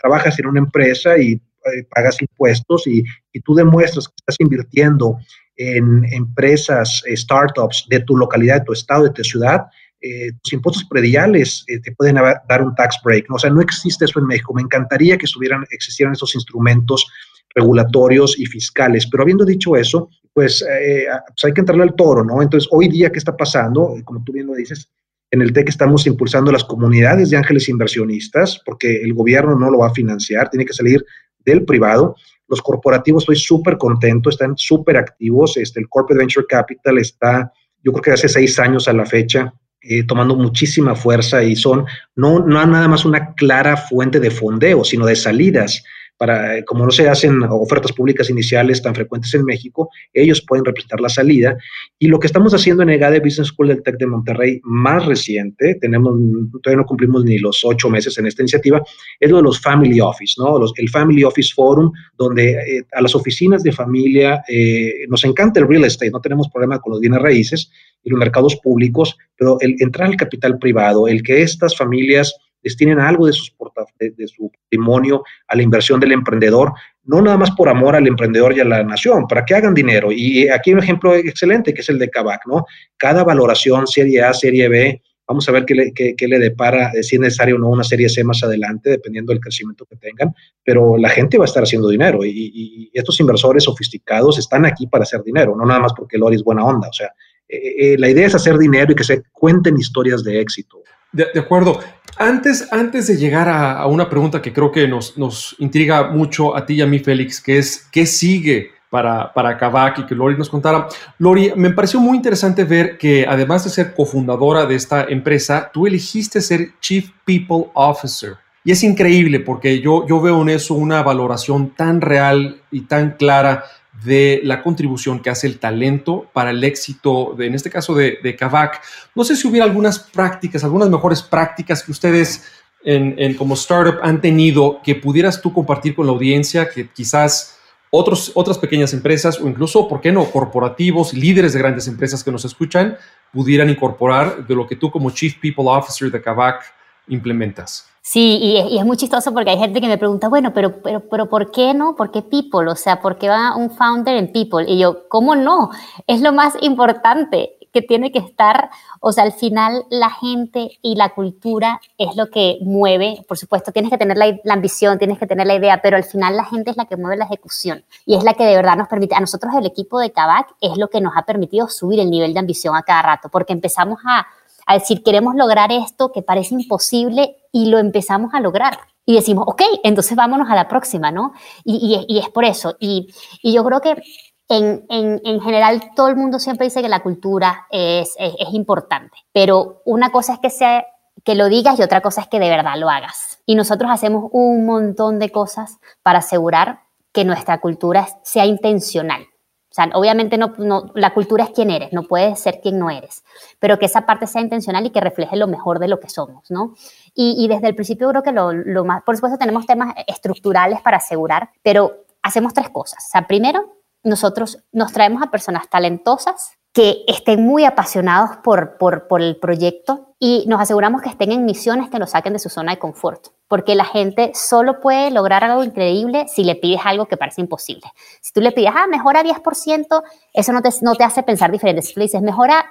trabajas 0.00 0.38
en 0.40 0.46
una 0.46 0.58
empresa 0.58 1.16
y 1.16 1.40
eh, 1.66 1.84
pagas 1.94 2.20
impuestos 2.22 2.86
y, 2.86 3.04
y, 3.32 3.40
tú 3.40 3.54
demuestras 3.54 4.08
que 4.08 4.14
estás 4.16 4.36
invirtiendo 4.38 5.18
en 5.56 6.04
empresas, 6.12 7.02
eh, 7.06 7.16
startups 7.16 7.86
de 7.90 8.00
tu 8.00 8.16
localidad, 8.16 8.60
de 8.60 8.64
tu 8.64 8.72
estado, 8.72 9.04
de 9.04 9.10
tu 9.10 9.22
ciudad, 9.22 9.66
eh, 10.00 10.32
tus 10.42 10.54
impuestos 10.54 10.84
prediales 10.84 11.66
te 11.66 11.92
pueden 11.92 12.16
dar 12.16 12.62
un 12.62 12.74
tax 12.74 12.96
break. 13.04 13.28
¿no? 13.28 13.34
O 13.34 13.38
sea, 13.38 13.50
no 13.50 13.60
existe 13.60 14.06
eso 14.06 14.18
en 14.18 14.26
México. 14.26 14.54
Me 14.54 14.62
encantaría 14.62 15.18
que 15.18 15.26
estuvieran, 15.26 15.66
existieran 15.70 16.14
esos 16.14 16.34
instrumentos 16.34 17.06
regulatorios 17.54 18.38
y 18.38 18.46
fiscales. 18.46 19.06
Pero 19.10 19.22
habiendo 19.22 19.44
dicho 19.44 19.76
eso, 19.76 20.08
pues, 20.32 20.64
pues 20.64 21.44
hay 21.44 21.52
que 21.52 21.60
entrarle 21.60 21.82
al 21.82 21.94
toro, 21.94 22.24
¿no? 22.24 22.40
Entonces, 22.40 22.66
hoy 22.72 22.88
día, 22.88 23.12
¿qué 23.12 23.18
está 23.18 23.36
pasando? 23.36 23.96
Como 24.04 24.24
tú 24.24 24.32
bien 24.32 24.46
lo 24.46 24.54
dices, 24.54 24.88
en 25.30 25.42
el 25.42 25.52
TEC 25.52 25.68
estamos 25.68 26.06
impulsando 26.06 26.50
las 26.50 26.64
comunidades 26.64 27.30
de 27.30 27.36
ángeles 27.36 27.68
inversionistas, 27.68 28.60
porque 28.64 29.02
el 29.02 29.14
gobierno 29.14 29.56
no 29.56 29.70
lo 29.70 29.78
va 29.78 29.88
a 29.88 29.94
financiar, 29.94 30.50
tiene 30.50 30.64
que 30.64 30.72
salir 30.72 31.04
del 31.44 31.64
privado. 31.64 32.16
Los 32.48 32.62
corporativos, 32.62 33.22
estoy 33.22 33.36
súper 33.36 33.78
contento, 33.78 34.30
están 34.30 34.56
súper 34.56 34.96
activos. 34.96 35.56
Este, 35.56 35.80
el 35.80 35.88
Corporate 35.88 36.18
Venture 36.18 36.46
Capital 36.48 36.98
está, 36.98 37.52
yo 37.82 37.92
creo 37.92 38.02
que 38.02 38.10
hace 38.12 38.28
seis 38.28 38.58
años 38.58 38.88
a 38.88 38.92
la 38.92 39.06
fecha, 39.06 39.52
eh, 39.82 40.02
tomando 40.04 40.36
muchísima 40.36 40.94
fuerza 40.94 41.42
y 41.42 41.56
son 41.56 41.86
no, 42.14 42.40
no 42.40 42.66
nada 42.66 42.86
más 42.86 43.06
una 43.06 43.34
clara 43.34 43.76
fuente 43.78 44.20
de 44.20 44.30
fondeo, 44.30 44.84
sino 44.84 45.06
de 45.06 45.16
salidas 45.16 45.82
para, 46.20 46.62
como 46.66 46.84
no 46.84 46.90
se 46.90 47.08
hacen 47.08 47.42
ofertas 47.44 47.92
públicas 47.92 48.28
iniciales 48.28 48.82
tan 48.82 48.94
frecuentes 48.94 49.32
en 49.32 49.42
México, 49.42 49.88
ellos 50.12 50.44
pueden 50.46 50.66
representar 50.66 51.00
la 51.00 51.08
salida. 51.08 51.56
Y 51.98 52.08
lo 52.08 52.20
que 52.20 52.26
estamos 52.26 52.52
haciendo 52.52 52.82
en 52.82 52.90
EGADE 52.90 53.20
Business 53.20 53.48
School 53.48 53.68
del 53.68 53.82
TEC 53.82 53.96
de 53.96 54.06
Monterrey, 54.06 54.60
más 54.62 55.06
reciente, 55.06 55.76
tenemos, 55.80 56.14
todavía 56.62 56.82
no 56.82 56.84
cumplimos 56.84 57.24
ni 57.24 57.38
los 57.38 57.64
ocho 57.64 57.88
meses 57.88 58.18
en 58.18 58.26
esta 58.26 58.42
iniciativa, 58.42 58.82
es 59.18 59.30
lo 59.30 59.38
de 59.38 59.44
los 59.44 59.62
Family 59.62 59.98
Office, 59.98 60.34
¿no? 60.36 60.58
Los, 60.58 60.74
el 60.76 60.90
Family 60.90 61.24
Office 61.24 61.54
Forum, 61.54 61.90
donde 62.18 62.50
eh, 62.50 62.84
a 62.92 63.00
las 63.00 63.14
oficinas 63.14 63.62
de 63.62 63.72
familia 63.72 64.44
eh, 64.46 65.06
nos 65.08 65.24
encanta 65.24 65.60
el 65.60 65.68
real 65.68 65.86
estate, 65.86 66.10
no 66.10 66.20
tenemos 66.20 66.50
problema 66.50 66.80
con 66.80 66.92
los 66.92 67.00
bienes 67.00 67.22
raíces 67.22 67.70
y 68.04 68.10
los 68.10 68.18
mercados 68.18 68.56
públicos, 68.56 69.16
pero 69.38 69.56
el 69.60 69.74
entrar 69.78 70.08
al 70.08 70.16
capital 70.16 70.58
privado, 70.58 71.08
el 71.08 71.22
que 71.22 71.40
estas 71.40 71.74
familias 71.74 72.36
destinen 72.62 73.00
algo 73.00 73.26
de, 73.26 73.32
sus 73.32 73.52
de, 73.98 74.28
su 74.28 74.50
patrimonio 74.50 75.22
a 75.48 75.56
la 75.56 75.62
inversión 75.62 76.00
del 76.00 76.12
emprendedor, 76.12 76.72
no 77.04 77.20
nada 77.22 77.36
más 77.36 77.50
por 77.52 77.68
amor 77.68 77.96
al 77.96 78.06
emprendedor 78.06 78.56
y 78.56 78.60
a 78.60 78.64
la 78.64 78.82
nación, 78.82 79.26
para 79.26 79.44
que 79.44 79.54
hagan 79.54 79.74
dinero. 79.74 80.10
Y 80.12 80.48
aquí 80.48 80.70
hay 80.70 80.74
un 80.74 80.82
ejemplo 80.82 81.14
excelente 81.14 81.74
que 81.74 81.80
es 81.80 81.88
el 81.88 81.98
de 81.98 82.10
Kavak, 82.10 82.46
¿no? 82.46 82.64
Cada 82.96 83.24
valoración, 83.24 83.86
serie 83.86 84.22
A, 84.22 84.32
serie 84.32 84.68
B, 84.68 85.02
vamos 85.30 85.48
a 85.48 85.52
ver 85.52 85.64
qué 85.64 85.74
le, 85.76 85.92
qué, 85.94 86.26
le 86.26 86.38
depara, 86.40 86.90
eh, 86.92 87.04
si 87.04 87.14
es 87.14 87.20
necesario 87.20 87.54
o 87.54 87.58
no 87.60 87.68
una 87.68 87.84
serie 87.84 88.08
C 88.08 88.24
más 88.24 88.42
adelante, 88.42 88.90
dependiendo 88.90 89.32
del 89.32 89.40
crecimiento 89.40 89.86
que 89.86 89.94
tengan, 89.94 90.34
pero 90.64 90.96
la 90.98 91.08
gente 91.08 91.38
va 91.38 91.44
a 91.44 91.46
estar 91.46 91.62
haciendo 91.62 91.88
dinero 91.88 92.24
y, 92.24 92.90
estos 92.92 93.20
inversores 93.20 93.62
sofisticados 93.64 94.38
están 94.38 94.66
aquí 94.66 94.88
para 94.88 95.04
hacer 95.04 95.22
dinero, 95.22 95.54
no 95.56 95.64
nada 95.64 95.78
más 95.78 95.92
porque 95.96 96.18
Lori 96.18 96.34
es 96.34 96.42
buena 96.42 96.64
onda, 96.64 96.88
o 96.88 96.92
sea, 96.92 97.12
eh, 97.48 97.92
eh, 97.92 97.96
la 97.98 98.10
idea 98.10 98.26
es 98.26 98.34
hacer 98.34 98.58
dinero 98.58 98.90
y 98.90 98.96
que 98.96 99.04
se 99.04 99.22
cuenten 99.32 99.76
historias 99.76 100.24
de 100.24 100.40
éxito. 100.40 100.82
De, 101.12 101.26
acuerdo. 101.36 101.78
Antes, 102.22 102.68
antes 102.70 103.06
de 103.06 103.16
llegar 103.16 103.48
a, 103.48 103.86
una 103.86 104.10
pregunta 104.10 104.42
que 104.42 104.52
creo 104.52 104.70
que 104.70 104.86
nos, 104.86 105.16
nos, 105.16 105.56
intriga 105.58 106.10
mucho 106.10 106.54
a 106.54 106.66
ti 106.66 106.74
y 106.74 106.82
a 106.82 106.86
mí, 106.86 106.98
Félix, 106.98 107.40
que 107.40 107.56
es 107.56 107.88
¿qué 107.90 108.04
sigue 108.04 108.72
para, 108.90 109.32
para 109.32 109.56
Kavak 109.56 110.00
y 110.00 110.04
que 110.04 110.14
Lori 110.14 110.36
nos 110.36 110.50
contara? 110.50 110.86
Lori, 111.16 111.54
me 111.56 111.70
pareció 111.70 111.98
muy 111.98 112.18
interesante 112.18 112.64
ver 112.64 112.98
que 112.98 113.24
además 113.26 113.64
de 113.64 113.70
ser 113.70 113.94
cofundadora 113.94 114.66
de 114.66 114.74
esta 114.74 115.04
empresa, 115.04 115.70
tú 115.72 115.86
elegiste 115.86 116.42
ser 116.42 116.72
Chief 116.78 117.08
People 117.24 117.70
Officer. 117.72 118.34
Y 118.64 118.72
es 118.72 118.82
increíble 118.82 119.40
porque 119.40 119.80
yo, 119.80 120.06
yo 120.06 120.20
veo 120.20 120.42
en 120.42 120.50
eso 120.50 120.74
una 120.74 121.02
valoración 121.02 121.70
tan 121.70 122.02
real 122.02 122.60
y 122.70 122.82
tan 122.82 123.12
clara 123.12 123.64
de 124.04 124.40
la 124.44 124.62
contribución 124.62 125.20
que 125.20 125.30
hace 125.30 125.46
el 125.46 125.58
talento 125.58 126.28
para 126.32 126.50
el 126.50 126.62
éxito, 126.64 127.34
de, 127.36 127.46
en 127.46 127.54
este 127.54 127.70
caso 127.70 127.94
de, 127.94 128.18
de 128.22 128.36
Kavak. 128.36 128.80
No 129.14 129.24
sé 129.24 129.36
si 129.36 129.46
hubiera 129.46 129.66
algunas 129.66 129.98
prácticas, 129.98 130.64
algunas 130.64 130.88
mejores 130.88 131.22
prácticas 131.22 131.82
que 131.82 131.92
ustedes 131.92 132.44
en, 132.82 133.34
como 133.34 133.54
startup 133.54 134.00
han 134.02 134.20
tenido 134.20 134.80
que 134.82 134.94
pudieras 134.94 135.42
tú 135.42 135.52
compartir 135.52 135.94
con 135.94 136.06
la 136.06 136.12
audiencia, 136.12 136.70
que 136.70 136.88
quizás 136.88 137.58
otros, 137.90 138.32
otras 138.34 138.58
pequeñas 138.58 138.94
empresas 138.94 139.40
o 139.40 139.48
incluso, 139.48 139.88
¿por 139.88 140.00
qué 140.00 140.12
no?, 140.12 140.24
corporativos, 140.30 141.12
líderes 141.12 141.52
de 141.52 141.58
grandes 141.58 141.88
empresas 141.88 142.24
que 142.24 142.30
nos 142.30 142.44
escuchan, 142.44 142.96
pudieran 143.32 143.68
incorporar 143.68 144.46
de 144.46 144.54
lo 144.54 144.66
que 144.66 144.76
tú 144.76 144.90
como 144.90 145.10
Chief 145.10 145.36
People 145.40 145.64
Officer 145.66 146.10
de 146.10 146.22
Kavak 146.22 146.62
implementas. 147.08 147.89
Sí, 148.02 148.38
y 148.40 148.78
es, 148.78 148.84
muy 148.84 148.96
chistoso 148.96 149.32
porque 149.32 149.50
hay 149.50 149.58
gente 149.58 149.80
que 149.80 149.86
me 149.86 149.98
pregunta, 149.98 150.28
bueno, 150.28 150.52
pero, 150.54 150.80
pero, 150.82 151.00
pero 151.00 151.28
¿por 151.28 151.50
qué 151.50 151.74
no? 151.74 151.94
¿Por 151.94 152.10
qué 152.10 152.22
People? 152.22 152.68
O 152.68 152.74
sea, 152.74 153.00
¿por 153.00 153.18
qué 153.18 153.28
va 153.28 153.54
un 153.54 153.70
founder 153.70 154.16
en 154.16 154.32
People? 154.32 154.64
Y 154.66 154.78
yo, 154.78 155.06
¿cómo 155.08 155.36
no? 155.36 155.70
Es 156.06 156.22
lo 156.22 156.32
más 156.32 156.54
importante 156.62 157.58
que 157.72 157.82
tiene 157.82 158.10
que 158.10 158.18
estar, 158.18 158.70
o 159.00 159.12
sea, 159.12 159.24
al 159.24 159.32
final 159.32 159.84
la 159.90 160.10
gente 160.10 160.78
y 160.82 160.96
la 160.96 161.10
cultura 161.10 161.80
es 161.98 162.16
lo 162.16 162.30
que 162.30 162.58
mueve, 162.62 163.24
por 163.28 163.38
supuesto, 163.38 163.72
tienes 163.72 163.90
que 163.90 163.98
tener 163.98 164.16
la, 164.16 164.52
ambición, 164.52 164.98
tienes 164.98 165.18
que 165.18 165.26
tener 165.26 165.46
la 165.46 165.54
idea, 165.54 165.80
pero 165.82 165.96
al 165.96 166.04
final 166.04 166.36
la 166.36 166.44
gente 166.44 166.70
es 166.70 166.76
la 166.76 166.86
que 166.86 166.96
mueve 166.96 167.16
la 167.16 167.26
ejecución 167.26 167.84
y 168.06 168.16
es 168.16 168.24
la 168.24 168.34
que 168.34 168.44
de 168.44 168.56
verdad 168.56 168.76
nos 168.76 168.88
permite, 168.88 169.14
a 169.14 169.20
nosotros 169.20 169.54
el 169.56 169.66
equipo 169.66 170.00
de 170.00 170.10
Kavak 170.10 170.54
es 170.60 170.76
lo 170.78 170.88
que 170.88 171.00
nos 171.00 171.12
ha 171.16 171.22
permitido 171.22 171.68
subir 171.68 172.00
el 172.00 172.10
nivel 172.10 172.34
de 172.34 172.40
ambición 172.40 172.74
a 172.74 172.82
cada 172.82 173.02
rato, 173.02 173.28
porque 173.28 173.52
empezamos 173.52 174.00
a 174.04 174.26
a 174.70 174.74
decir, 174.74 175.02
queremos 175.02 175.34
lograr 175.34 175.72
esto 175.72 176.12
que 176.12 176.22
parece 176.22 176.54
imposible 176.54 177.36
y 177.52 177.66
lo 177.66 177.78
empezamos 177.78 178.32
a 178.34 178.40
lograr. 178.40 178.78
Y 179.04 179.14
decimos, 179.14 179.44
ok, 179.48 179.62
entonces 179.82 180.16
vámonos 180.16 180.48
a 180.48 180.54
la 180.54 180.68
próxima, 180.68 181.10
¿no? 181.10 181.32
Y, 181.64 182.04
y, 182.08 182.18
es 182.18 182.28
por 182.28 182.44
eso. 182.44 182.76
Y, 182.78 183.12
y 183.42 183.52
yo 183.52 183.64
creo 183.64 183.80
que 183.80 184.00
en, 184.48 184.86
en, 184.88 185.20
en, 185.24 185.40
general 185.40 185.90
todo 185.96 186.08
el 186.08 186.16
mundo 186.16 186.38
siempre 186.38 186.66
dice 186.66 186.82
que 186.82 186.88
la 186.88 187.02
cultura 187.02 187.66
es, 187.70 188.14
es, 188.18 188.34
es 188.38 188.54
importante, 188.54 189.16
pero 189.32 189.82
una 189.84 190.10
cosa 190.10 190.34
es 190.34 190.38
que, 190.38 190.50
sea, 190.50 190.84
que 191.24 191.34
lo 191.34 191.48
digas 191.48 191.78
y 191.78 191.82
otra 191.82 192.00
cosa 192.00 192.20
es 192.20 192.28
que 192.28 192.38
de 192.38 192.48
verdad 192.48 192.76
lo 192.76 192.88
hagas. 192.88 193.40
Y 193.46 193.56
nosotros 193.56 193.90
hacemos 193.90 194.30
un 194.32 194.66
montón 194.66 195.18
de 195.18 195.30
cosas 195.30 195.78
para 196.02 196.20
asegurar 196.20 196.82
que 197.12 197.24
nuestra 197.24 197.60
cultura 197.60 198.06
sea 198.22 198.46
intencional. 198.46 199.26
O 199.70 199.72
sea, 199.72 199.88
obviamente 199.94 200.36
no, 200.36 200.52
la 200.94 201.14
cultura 201.14 201.44
es 201.44 201.50
quien 201.50 201.70
eres, 201.70 201.92
no 201.92 202.02
puedes 202.02 202.40
ser 202.40 202.60
quien 202.60 202.76
no 202.76 202.90
eres, 202.90 203.22
pero 203.60 203.78
que 203.78 203.86
esa 203.86 204.04
parte 204.04 204.26
sea 204.26 204.42
intencional 204.42 204.84
y 204.84 204.90
que 204.90 205.00
refleje 205.00 205.36
lo 205.36 205.46
mejor 205.46 205.78
de 205.78 205.86
lo 205.86 206.00
que 206.00 206.08
somos, 206.08 206.50
¿no? 206.50 206.74
Y, 207.14 207.46
desde 207.46 207.68
el 207.68 207.76
principio 207.76 208.08
creo 208.08 208.22
que 208.24 208.32
lo, 208.32 208.84
más, 208.84 209.04
por 209.04 209.14
supuesto 209.14 209.38
tenemos 209.38 209.66
temas 209.66 209.94
estructurales 210.08 210.80
para 210.80 210.96
asegurar, 210.96 211.50
pero 211.62 212.04
hacemos 212.20 212.52
tres 212.52 212.68
cosas. 212.70 213.04
O 213.06 213.10
sea, 213.12 213.28
primero, 213.28 213.76
nosotros 214.02 214.58
nos 214.72 214.92
traemos 214.92 215.22
a 215.22 215.30
personas 215.30 215.68
talentosas 215.70 216.52
que 216.72 217.04
estén 217.06 217.44
muy 217.44 217.64
apasionados 217.64 218.38
por, 218.38 218.76
por, 218.76 219.06
por, 219.06 219.22
el 219.22 219.36
proyecto 219.36 220.14
y 220.18 220.44
nos 220.48 220.60
aseguramos 220.60 221.00
que 221.00 221.10
estén 221.10 221.30
en 221.30 221.44
misiones 221.44 221.90
que 221.90 221.98
nos 221.98 222.10
saquen 222.10 222.32
de 222.32 222.38
su 222.40 222.48
zona 222.48 222.72
de 222.72 222.78
confort, 222.78 223.28
porque 223.50 223.74
la 223.74 223.84
gente 223.84 224.30
solo 224.32 224.78
puede 224.78 225.10
lograr 225.10 225.42
algo 225.42 225.64
increíble 225.64 226.26
si 226.32 226.44
le 226.44 226.54
pides 226.54 226.82
algo 226.84 227.06
que 227.06 227.16
parece 227.16 227.40
imposible. 227.40 227.82
Si 228.20 228.32
tú 228.32 228.40
le 228.40 228.52
pides, 228.52 228.70
ah, 228.72 228.86
mejora 228.86 229.24
10%, 229.24 230.02
eso 230.32 230.52
no 230.52 230.62
te, 230.62 230.68
no 230.82 230.94
te 230.94 231.02
hace 231.02 231.24
pensar 231.24 231.50
diferente. 231.50 231.82
Si 231.82 231.92
tú 231.92 231.98
le 231.98 232.04
dices, 232.04 232.22
mejora 232.22 232.64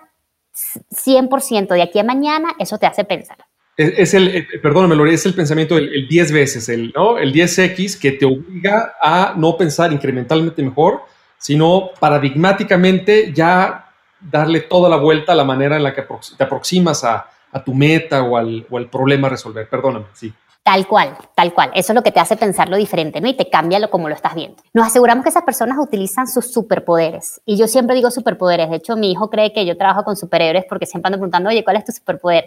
100% 0.89 1.67
de 1.67 1.81
aquí 1.81 1.99
a 1.99 2.05
mañana, 2.05 2.55
eso 2.59 2.77
te 2.77 2.85
hace 2.85 3.03
pensar. 3.03 3.35
Es, 3.75 4.13
el, 4.13 4.29
eh, 4.29 4.47
perdóname, 4.63 4.95
Lore, 4.95 5.13
es 5.13 5.25
el 5.25 5.33
pensamiento 5.33 5.77
el, 5.77 6.07
10 6.07 6.31
veces, 6.31 6.69
el, 6.69 6.93
¿no? 6.95 7.17
el 7.17 7.33
10X 7.33 7.99
que 7.99 8.13
te 8.13 8.25
obliga 8.25 8.93
a 9.01 9.33
no 9.35 9.57
pensar 9.57 9.91
incrementalmente 9.91 10.63
mejor, 10.63 11.01
sino 11.37 11.89
paradigmáticamente 11.99 13.33
ya 13.33 13.91
darle 14.21 14.61
toda 14.61 14.89
la 14.89 14.95
vuelta 14.95 15.33
a 15.33 15.35
la 15.35 15.43
manera 15.43 15.75
en 15.75 15.83
la 15.83 15.93
que 15.93 16.05
te 16.37 16.43
aproximas 16.45 17.03
a, 17.03 17.29
tu 17.65 17.73
meta 17.73 18.23
o 18.23 18.37
al, 18.37 18.65
o 18.69 18.77
al, 18.77 18.89
problema 18.89 19.27
a 19.27 19.31
resolver. 19.31 19.67
Perdóname, 19.67 20.05
sí. 20.13 20.31
Tal 20.63 20.87
cual, 20.87 21.17
tal 21.35 21.53
cual. 21.53 21.71
Eso 21.73 21.93
es 21.93 21.95
lo 21.95 22.03
que 22.03 22.11
te 22.11 22.19
hace 22.19 22.35
pensarlo 22.37 22.77
diferente, 22.77 23.21
¿no? 23.21 23.27
Y 23.27 23.35
te 23.35 23.49
cambia 23.49 23.79
lo 23.79 23.89
como 23.89 24.07
lo 24.07 24.15
estás 24.15 24.35
viendo. 24.35 24.61
Nos 24.73 24.87
aseguramos 24.87 25.23
que 25.23 25.29
esas 25.29 25.43
personas 25.43 25.77
utilizan 25.79 26.27
sus 26.27 26.51
superpoderes. 26.51 27.41
Y 27.45 27.57
yo 27.57 27.67
siempre 27.67 27.95
digo 27.95 28.11
superpoderes. 28.11 28.69
De 28.69 28.75
hecho, 28.75 28.95
mi 28.95 29.11
hijo 29.11 29.29
cree 29.29 29.53
que 29.53 29.65
yo 29.65 29.77
trabajo 29.77 30.03
con 30.03 30.15
superhéroes 30.15 30.65
porque 30.69 30.85
siempre 30.85 31.07
ando 31.07 31.17
preguntando, 31.17 31.49
oye, 31.49 31.63
¿cuál 31.63 31.77
es 31.77 31.85
tu 31.85 31.91
superpoder? 31.91 32.45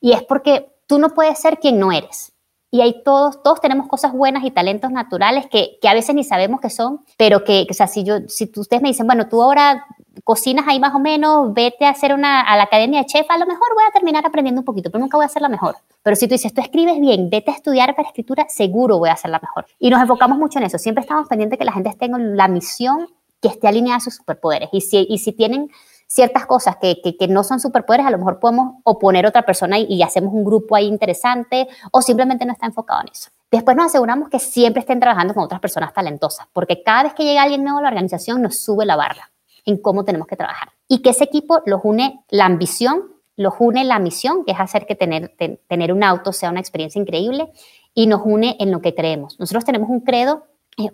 Y 0.00 0.12
es 0.12 0.22
porque 0.22 0.68
tú 0.86 0.98
no 0.98 1.10
puedes 1.10 1.38
ser 1.38 1.58
quien 1.58 1.78
no 1.78 1.90
eres 1.90 2.34
y 2.74 2.80
hay 2.80 3.04
todos, 3.04 3.40
todos 3.40 3.60
tenemos 3.60 3.86
cosas 3.86 4.12
buenas 4.12 4.42
y 4.42 4.50
talentos 4.50 4.90
naturales 4.90 5.46
que, 5.48 5.78
que, 5.80 5.86
a 5.86 5.94
veces 5.94 6.12
ni 6.12 6.24
sabemos 6.24 6.60
que 6.60 6.70
son, 6.70 7.04
pero 7.16 7.44
que, 7.44 7.68
o 7.70 7.72
sea, 7.72 7.86
si, 7.86 8.02
yo, 8.02 8.16
si 8.26 8.50
ustedes 8.56 8.82
me 8.82 8.88
dicen, 8.88 9.06
bueno, 9.06 9.28
tú 9.28 9.40
ahora 9.40 9.86
cocinas 10.22 10.66
ahí 10.68 10.78
más 10.78 10.94
o 10.94 10.98
menos, 10.98 11.52
vete 11.52 11.86
a 11.86 11.90
hacer 11.90 12.14
una, 12.14 12.40
a 12.40 12.56
la 12.56 12.64
academia 12.64 13.00
de 13.00 13.06
chef, 13.06 13.28
a 13.30 13.38
lo 13.38 13.46
mejor 13.46 13.74
voy 13.74 13.84
a 13.88 13.92
terminar 13.92 14.24
aprendiendo 14.24 14.60
un 14.60 14.64
poquito, 14.64 14.90
pero 14.90 15.00
nunca 15.00 15.16
voy 15.16 15.26
a 15.26 15.28
ser 15.28 15.42
la 15.42 15.48
mejor. 15.48 15.76
Pero 16.02 16.16
si 16.16 16.28
tú 16.28 16.34
dices, 16.34 16.52
tú 16.52 16.60
escribes 16.60 17.00
bien, 17.00 17.30
vete 17.30 17.50
a 17.50 17.54
estudiar 17.54 17.94
para 17.96 18.08
escritura, 18.08 18.46
seguro 18.48 18.98
voy 18.98 19.08
a 19.08 19.16
ser 19.16 19.30
la 19.30 19.40
mejor. 19.40 19.66
Y 19.78 19.90
nos 19.90 20.00
enfocamos 20.00 20.38
mucho 20.38 20.58
en 20.58 20.66
eso, 20.66 20.78
siempre 20.78 21.02
estamos 21.02 21.28
pendientes 21.28 21.58
que 21.58 21.64
la 21.64 21.72
gente 21.72 21.90
tenga 21.98 22.18
la 22.18 22.48
misión 22.48 23.08
que 23.40 23.48
esté 23.48 23.68
alineada 23.68 23.98
a 23.98 24.00
sus 24.00 24.14
superpoderes. 24.14 24.68
Y 24.72 24.80
si, 24.80 25.06
y 25.08 25.18
si 25.18 25.32
tienen 25.32 25.70
ciertas 26.06 26.46
cosas 26.46 26.76
que, 26.76 27.00
que, 27.02 27.28
no 27.28 27.44
son 27.44 27.60
superpoderes, 27.60 28.06
a 28.06 28.10
lo 28.10 28.18
mejor 28.18 28.38
podemos 28.38 28.76
oponer 28.84 29.26
a 29.26 29.30
otra 29.30 29.42
persona 29.42 29.78
y, 29.78 30.02
hacemos 30.02 30.32
un 30.32 30.44
grupo 30.44 30.76
ahí 30.76 30.86
interesante 30.86 31.68
o 31.90 32.02
simplemente 32.02 32.46
no 32.46 32.52
está 32.52 32.66
enfocado 32.66 33.00
en 33.02 33.08
eso. 33.08 33.30
Después 33.50 33.76
nos 33.76 33.86
aseguramos 33.86 34.28
que 34.28 34.38
siempre 34.38 34.80
estén 34.80 35.00
trabajando 35.00 35.34
con 35.34 35.44
otras 35.44 35.60
personas 35.60 35.92
talentosas, 35.92 36.46
porque 36.52 36.82
cada 36.82 37.04
vez 37.04 37.14
que 37.14 37.24
llega 37.24 37.42
alguien 37.42 37.62
nuevo 37.62 37.78
a 37.78 37.82
la 37.82 37.88
organización 37.88 38.42
nos 38.42 38.58
sube 38.58 38.86
la 38.86 38.96
barra 38.96 39.30
en 39.64 39.78
cómo 39.78 40.04
tenemos 40.04 40.26
que 40.26 40.36
trabajar. 40.36 40.70
Y 40.88 41.02
que 41.02 41.10
ese 41.10 41.24
equipo 41.24 41.62
los 41.66 41.80
une 41.84 42.24
la 42.30 42.46
ambición, 42.46 43.14
los 43.36 43.54
une 43.58 43.84
la 43.84 43.98
misión, 43.98 44.44
que 44.44 44.52
es 44.52 44.60
hacer 44.60 44.86
que 44.86 44.94
tener, 44.94 45.34
tener 45.68 45.92
un 45.92 46.04
auto 46.04 46.32
sea 46.32 46.50
una 46.50 46.60
experiencia 46.60 47.00
increíble, 47.00 47.50
y 47.94 48.06
nos 48.06 48.22
une 48.24 48.56
en 48.60 48.70
lo 48.70 48.80
que 48.80 48.94
creemos. 48.94 49.38
Nosotros 49.38 49.64
tenemos 49.64 49.88
un 49.88 50.00
credo, 50.00 50.44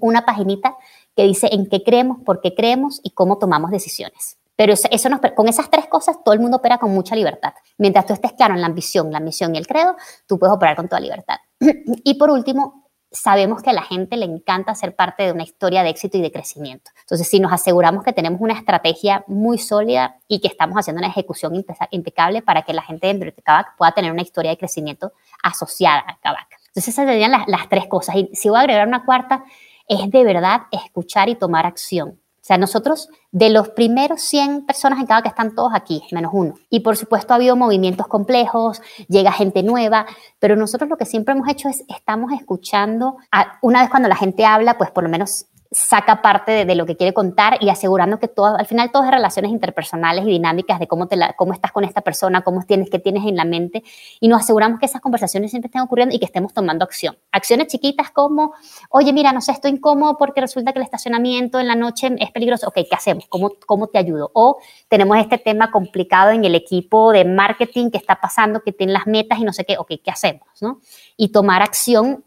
una 0.01 0.25
paginita 0.25 0.77
que 1.17 1.25
dice 1.25 1.49
en 1.51 1.69
qué 1.69 1.83
creemos, 1.83 2.19
por 2.25 2.41
qué 2.41 2.55
creemos 2.55 3.01
y 3.03 3.11
cómo 3.11 3.39
tomamos 3.39 3.71
decisiones. 3.71 4.37
Pero 4.61 4.75
eso, 4.75 4.89
con 5.35 5.49
esas 5.49 5.71
tres 5.71 5.87
cosas 5.87 6.23
todo 6.23 6.35
el 6.35 6.41
mundo 6.41 6.59
opera 6.59 6.77
con 6.77 6.91
mucha 6.91 7.17
libertad. 7.17 7.55
Mientras 7.79 8.05
tú 8.05 8.13
estés 8.13 8.35
claro 8.35 8.53
en 8.53 8.61
la 8.61 8.67
ambición, 8.67 9.11
la 9.11 9.19
misión 9.19 9.55
y 9.55 9.59
el 9.59 9.67
credo, 9.67 9.97
tú 10.27 10.39
puedes 10.39 10.55
operar 10.55 10.77
con 10.77 10.87
toda 10.87 11.01
libertad. 11.01 11.37
y 12.05 12.15
por 12.15 12.31
último, 12.31 12.80
sabemos 13.13 13.63
que 13.63 13.71
a 13.71 13.73
la 13.73 13.83
gente 13.83 14.17
le 14.17 14.25
encanta 14.25 14.75
ser 14.75 14.95
parte 14.95 15.25
de 15.25 15.33
una 15.33 15.43
historia 15.43 15.83
de 15.83 15.91
éxito 15.91 16.17
y 16.19 16.23
de 16.23 16.31
crecimiento. 16.31 16.91
Entonces, 17.01 17.29
si 17.29 17.41
nos 17.41 17.53
aseguramos 17.53 18.05
que 18.05 18.13
tenemos 18.13 18.41
una 18.41 18.55
estrategia 18.55 19.25
muy 19.27 19.59
sólida 19.59 20.17
y 20.29 20.41
que 20.41 20.49
estamos 20.49 20.77
haciendo 20.77 21.01
una 21.01 21.09
ejecución 21.09 21.53
impecable 21.91 22.43
para 22.43 22.63
que 22.63 22.73
la 22.73 22.83
gente 22.83 23.13
de 23.13 23.33
Kavak 23.33 23.77
pueda 23.77 23.93
tener 23.93 24.13
una 24.13 24.23
historia 24.23 24.53
de 24.53 24.59
crecimiento 24.59 25.13
asociada 25.43 26.05
a 26.07 26.19
Kavak. 26.21 26.49
Entonces, 26.69 26.89
esas 26.89 27.07
serían 27.07 27.33
las 27.33 27.69
tres 27.69 27.87
cosas. 27.89 28.15
Y 28.17 28.31
si 28.33 28.49
voy 28.49 28.59
a 28.59 28.61
agregar 28.61 28.87
una 28.87 29.05
cuarta, 29.05 29.45
es 29.89 30.09
de 30.09 30.25
verdad 30.25 30.63
escuchar 30.71 31.29
y 31.29 31.35
tomar 31.35 31.67
acción. 31.67 32.21
Sea, 32.51 32.59
nosotros 32.59 33.09
de 33.31 33.49
los 33.49 33.69
primeros 33.69 34.23
100 34.23 34.67
personas 34.67 34.99
en 34.99 35.07
cada 35.07 35.23
que 35.23 35.29
están 35.29 35.55
todos 35.55 35.71
aquí, 35.73 36.03
menos 36.11 36.33
uno. 36.35 36.55
Y 36.69 36.81
por 36.81 36.97
supuesto 36.97 37.33
ha 37.33 37.37
habido 37.37 37.55
movimientos 37.55 38.09
complejos, 38.09 38.83
llega 39.07 39.31
gente 39.31 39.63
nueva, 39.63 40.05
pero 40.41 40.57
nosotros 40.57 40.91
lo 40.91 40.97
que 40.97 41.05
siempre 41.05 41.33
hemos 41.33 41.49
hecho 41.49 41.69
es 41.69 41.85
estamos 41.87 42.33
escuchando, 42.33 43.19
una 43.63 43.83
vez 43.83 43.89
cuando 43.89 44.09
la 44.09 44.17
gente 44.17 44.45
habla, 44.45 44.77
pues 44.79 44.91
por 44.91 45.05
lo 45.05 45.09
menos 45.09 45.47
saca 45.73 46.21
parte 46.21 46.65
de, 46.65 46.75
lo 46.75 46.85
que 46.85 46.97
quiere 46.97 47.15
contar 47.15 47.59
y 47.61 47.69
asegurando 47.69 48.19
que 48.19 48.27
todo, 48.27 48.57
al 48.57 48.67
final 48.67 48.91
todas 48.91 49.11
relaciones 49.11 49.53
interpersonales 49.53 50.25
y 50.25 50.31
dinámicas 50.31 50.81
de 50.81 50.89
cómo, 50.89 51.07
te 51.07 51.15
la, 51.15 51.35
cómo 51.35 51.53
estás 51.53 51.71
con 51.71 51.85
esta 51.85 52.01
persona, 52.01 52.43
cómo 52.43 52.63
tienes, 52.65 52.91
qué 52.91 52.99
tienes 52.99 53.25
en 53.25 53.37
la 53.37 53.45
mente 53.45 53.85
y 54.19 54.27
nos 54.27 54.43
aseguramos 54.43 54.81
que 54.81 54.87
esas 54.87 55.01
conversaciones 55.01 55.51
siempre 55.51 55.69
estén 55.69 55.83
ocurriendo 55.83 56.15
y 56.15 56.19
que 56.19 56.25
estemos 56.25 56.53
tomando 56.53 56.85
acción. 56.85 57.17
Acciones 57.31 57.69
chiquitas 57.69 58.11
como, 58.11 58.53
oye, 58.91 59.13
mira, 59.13 59.33
no 59.33 59.41
sé, 59.41 59.53
estoy 59.53 59.71
incómodo 59.71 60.17
porque 60.19 60.41
resulta 60.41 60.73
que 60.73 60.81
el 60.81 60.85
estacionamiento 60.85 61.61
en 61.61 61.69
la 61.69 61.77
noche 61.77 62.11
es 62.19 62.33
peligroso. 62.33 62.67
Ok, 62.67 62.75
¿qué 62.89 62.97
hacemos? 62.97 63.27
¿Cómo, 63.29 63.53
cómo 63.65 63.87
te 63.87 63.99
ayudo? 63.99 64.31
O 64.35 64.59
tenemos 64.89 65.19
este 65.19 65.39
tema 65.39 65.71
complicado 65.71 66.31
en 66.31 66.45
el 66.45 66.57
equipo 66.57 67.13
de 67.13 67.25
marketing 67.25 67.91
que 67.91 67.99
está 67.99 68.21
pasando, 68.21 68.61
que 68.61 68.73
tiene 68.73 68.93
las 68.93 69.07
metas 69.07 69.39
y 69.39 69.45
no 69.45 69.53
sé 69.53 69.65
qué. 69.65 69.79
Ok, 69.79 69.93
¿qué 70.03 70.11
hacemos? 70.11 70.49
¿no? 70.61 70.81
Y 71.17 71.29
tomar 71.29 71.63
acción 71.63 72.25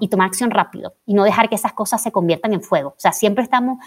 y 0.00 0.08
tomar 0.08 0.28
acción 0.28 0.50
rápido 0.50 0.94
y 1.06 1.14
no 1.14 1.24
dejar 1.24 1.48
que 1.48 1.54
esas 1.54 1.72
cosas 1.72 2.02
se 2.02 2.12
conviertan 2.12 2.52
en 2.52 2.62
fuego. 2.62 2.90
O 2.90 3.00
sea, 3.00 3.12
siempre 3.12 3.44
estamos, 3.44 3.78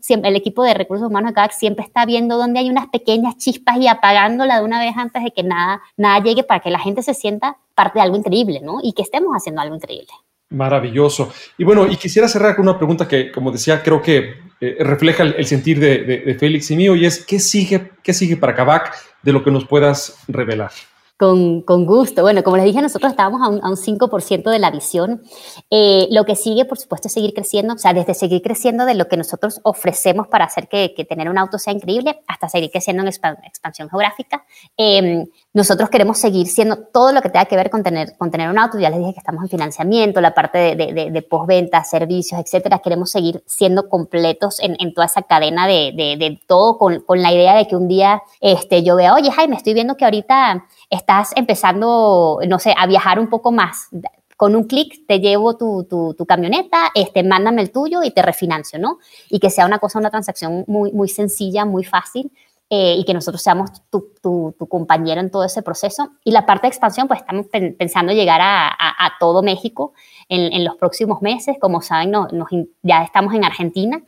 siempre, 0.00 0.30
el 0.30 0.36
equipo 0.36 0.62
de 0.62 0.74
recursos 0.74 1.08
humanos 1.08 1.30
de 1.30 1.34
CAC 1.34 1.52
siempre 1.52 1.84
está 1.84 2.06
viendo 2.06 2.36
dónde 2.36 2.60
hay 2.60 2.70
unas 2.70 2.88
pequeñas 2.88 3.36
chispas 3.36 3.76
y 3.78 3.88
apagándola 3.88 4.58
de 4.58 4.64
una 4.64 4.80
vez 4.80 4.96
antes 4.96 5.22
de 5.22 5.30
que 5.30 5.42
nada, 5.42 5.82
nada 5.96 6.22
llegue 6.22 6.44
para 6.44 6.60
que 6.60 6.70
la 6.70 6.78
gente 6.78 7.02
se 7.02 7.14
sienta 7.14 7.56
parte 7.74 7.98
de 7.98 8.02
algo 8.02 8.16
increíble, 8.16 8.60
¿no? 8.62 8.78
Y 8.82 8.92
que 8.92 9.02
estemos 9.02 9.32
haciendo 9.34 9.60
algo 9.60 9.74
increíble. 9.74 10.12
Maravilloso. 10.50 11.32
Y 11.58 11.64
bueno, 11.64 11.86
y 11.86 11.96
quisiera 11.96 12.26
cerrar 12.26 12.56
con 12.56 12.68
una 12.68 12.76
pregunta 12.76 13.06
que, 13.06 13.30
como 13.30 13.52
decía, 13.52 13.82
creo 13.82 14.02
que 14.02 14.34
eh, 14.60 14.76
refleja 14.80 15.22
el, 15.22 15.46
sentir 15.46 15.78
de, 15.78 15.98
de, 15.98 16.34
Félix 16.34 16.70
y 16.72 16.76
mío, 16.76 16.96
y 16.96 17.06
es, 17.06 17.24
¿qué 17.24 17.38
sigue, 17.38 17.92
qué 18.02 18.12
sigue 18.12 18.36
para 18.36 18.54
Kavak 18.54 18.94
de 19.22 19.32
lo 19.32 19.44
que 19.44 19.50
nos 19.50 19.64
puedas 19.64 20.18
revelar? 20.26 20.72
Con, 21.20 21.60
con, 21.60 21.84
gusto. 21.84 22.22
Bueno, 22.22 22.42
como 22.42 22.56
les 22.56 22.64
dije, 22.64 22.80
nosotros 22.80 23.10
estábamos 23.10 23.42
a 23.42 23.50
un, 23.50 23.62
a 23.62 23.68
un 23.68 23.76
5% 23.76 24.50
de 24.50 24.58
la 24.58 24.70
visión. 24.70 25.20
Eh, 25.68 26.08
lo 26.10 26.24
que 26.24 26.34
sigue, 26.34 26.64
por 26.64 26.78
supuesto, 26.78 27.08
es 27.08 27.12
seguir 27.12 27.34
creciendo, 27.34 27.74
o 27.74 27.78
sea, 27.78 27.92
desde 27.92 28.14
seguir 28.14 28.40
creciendo 28.40 28.86
de 28.86 28.94
lo 28.94 29.06
que 29.06 29.18
nosotros 29.18 29.60
ofrecemos 29.62 30.28
para 30.28 30.46
hacer 30.46 30.66
que, 30.66 30.94
que 30.96 31.04
tener 31.04 31.28
un 31.28 31.36
auto 31.36 31.58
sea 31.58 31.74
increíble, 31.74 32.22
hasta 32.26 32.48
seguir 32.48 32.70
creciendo 32.70 33.02
en 33.02 33.08
expansión 33.08 33.90
geográfica. 33.90 34.46
Eh, 34.78 35.26
nosotros 35.52 35.90
queremos 35.90 36.18
seguir 36.18 36.46
siendo 36.46 36.76
todo 36.76 37.12
lo 37.12 37.22
que 37.22 37.28
tenga 37.28 37.46
que 37.46 37.56
ver 37.56 37.70
con 37.70 37.82
tener, 37.82 38.16
con 38.16 38.30
tener 38.30 38.48
un 38.48 38.58
auto. 38.58 38.78
Ya 38.78 38.88
les 38.88 39.00
dije 39.00 39.14
que 39.14 39.18
estamos 39.18 39.42
en 39.42 39.48
financiamiento, 39.48 40.20
la 40.20 40.32
parte 40.32 40.58
de, 40.58 40.92
de, 40.92 41.10
de 41.10 41.22
postventa, 41.22 41.82
servicios, 41.82 42.40
etcétera. 42.40 42.78
Queremos 42.78 43.10
seguir 43.10 43.42
siendo 43.46 43.88
completos 43.88 44.60
en, 44.60 44.76
en 44.78 44.94
toda 44.94 45.06
esa 45.06 45.22
cadena 45.22 45.66
de, 45.66 45.92
de 45.96 46.40
todo 46.46 46.78
con, 46.78 47.00
con, 47.00 47.20
la 47.20 47.32
idea 47.32 47.56
de 47.56 47.66
que 47.66 47.74
un 47.74 47.88
día 47.88 48.22
este, 48.40 48.84
yo 48.84 48.94
vea, 48.94 49.14
oye, 49.14 49.32
Jaime, 49.32 49.56
estoy 49.56 49.74
viendo 49.74 49.96
que 49.96 50.04
ahorita 50.04 50.66
estás 50.88 51.32
empezando, 51.34 52.38
no 52.46 52.58
sé, 52.60 52.72
a 52.78 52.86
viajar 52.86 53.18
un 53.18 53.28
poco 53.28 53.50
más. 53.50 53.88
Con 54.36 54.54
un 54.54 54.64
clic 54.64 55.06
te 55.06 55.18
llevo 55.18 55.56
tu, 55.56 55.84
tu, 55.84 56.26
camioneta, 56.26 56.90
este, 56.94 57.24
mándame 57.24 57.60
el 57.60 57.72
tuyo 57.72 58.02
y 58.04 58.12
te 58.12 58.22
refinancio, 58.22 58.78
¿no? 58.78 58.98
Y 59.28 59.40
que 59.40 59.50
sea 59.50 59.66
una 59.66 59.80
cosa, 59.80 59.98
una 59.98 60.10
transacción 60.10 60.64
muy, 60.66 60.92
muy 60.92 61.08
sencilla, 61.08 61.64
muy 61.64 61.84
fácil. 61.84 62.30
Eh, 62.72 62.94
y 62.98 63.04
que 63.04 63.12
nosotros 63.12 63.42
seamos 63.42 63.70
tu, 63.90 64.12
tu, 64.22 64.54
tu, 64.56 64.68
compañero 64.68 65.20
en 65.20 65.28
todo 65.28 65.42
ese 65.42 65.60
proceso. 65.60 66.10
Y 66.22 66.30
la 66.30 66.46
parte 66.46 66.62
de 66.62 66.68
expansión, 66.68 67.08
pues 67.08 67.18
estamos 67.18 67.46
pensando 67.76 68.12
llegar 68.12 68.40
a, 68.40 68.68
a, 68.68 69.12
todo 69.18 69.42
México 69.42 69.92
en, 70.28 70.52
en, 70.52 70.64
los 70.64 70.76
próximos 70.76 71.20
meses. 71.20 71.56
Como 71.60 71.82
saben, 71.82 72.12
no, 72.12 72.28
nos, 72.30 72.48
ya 72.82 73.02
estamos 73.02 73.34
en 73.34 73.44
Argentina, 73.44 74.00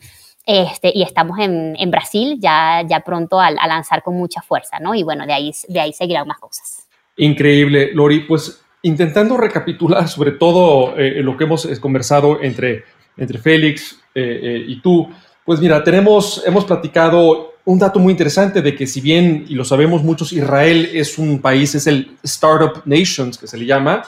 este, 0.47 0.93
y 0.95 1.03
estamos 1.03 1.41
en, 1.41 1.75
en, 1.77 1.91
Brasil 1.91 2.39
ya, 2.41 2.83
ya 2.89 3.01
pronto 3.01 3.41
a, 3.41 3.49
a, 3.49 3.67
lanzar 3.67 4.05
con 4.05 4.15
mucha 4.15 4.43
fuerza, 4.43 4.79
¿no? 4.79 4.95
Y 4.95 5.03
bueno, 5.03 5.27
de 5.27 5.33
ahí, 5.33 5.53
de 5.67 5.81
ahí 5.81 5.93
seguirán 5.93 6.29
más 6.29 6.39
cosas. 6.39 6.87
Increíble, 7.17 7.91
Lori. 7.93 8.21
Pues 8.21 8.63
intentando 8.83 9.37
recapitular 9.37 10.09
sobre 10.09 10.33
todo 10.33 10.97
eh, 10.99 11.23
lo 11.23 11.37
que 11.37 11.45
hemos 11.45 11.67
conversado 11.81 12.43
entre, 12.43 12.85
entre 13.17 13.39
Félix 13.39 14.01
eh, 14.15 14.41
eh, 14.43 14.65
y 14.67 14.81
tú, 14.81 15.09
pues 15.45 15.61
mira, 15.61 15.83
tenemos, 15.85 16.43
hemos 16.45 16.65
platicado 16.65 17.52
un 17.65 17.79
dato 17.79 17.99
muy 17.99 18.11
interesante 18.11 18.61
de 18.61 18.75
que 18.75 18.87
si 18.87 19.01
bien, 19.01 19.45
y 19.49 19.55
lo 19.55 19.65
sabemos 19.65 20.03
muchos, 20.03 20.33
Israel 20.33 20.91
es 20.93 21.19
un 21.19 21.41
país, 21.41 21.75
es 21.75 21.87
el 21.87 22.17
Startup 22.23 22.83
Nations 22.85 23.39
que 23.39 23.47
se 23.47 23.57
le 23.57 23.67
llama, 23.67 24.05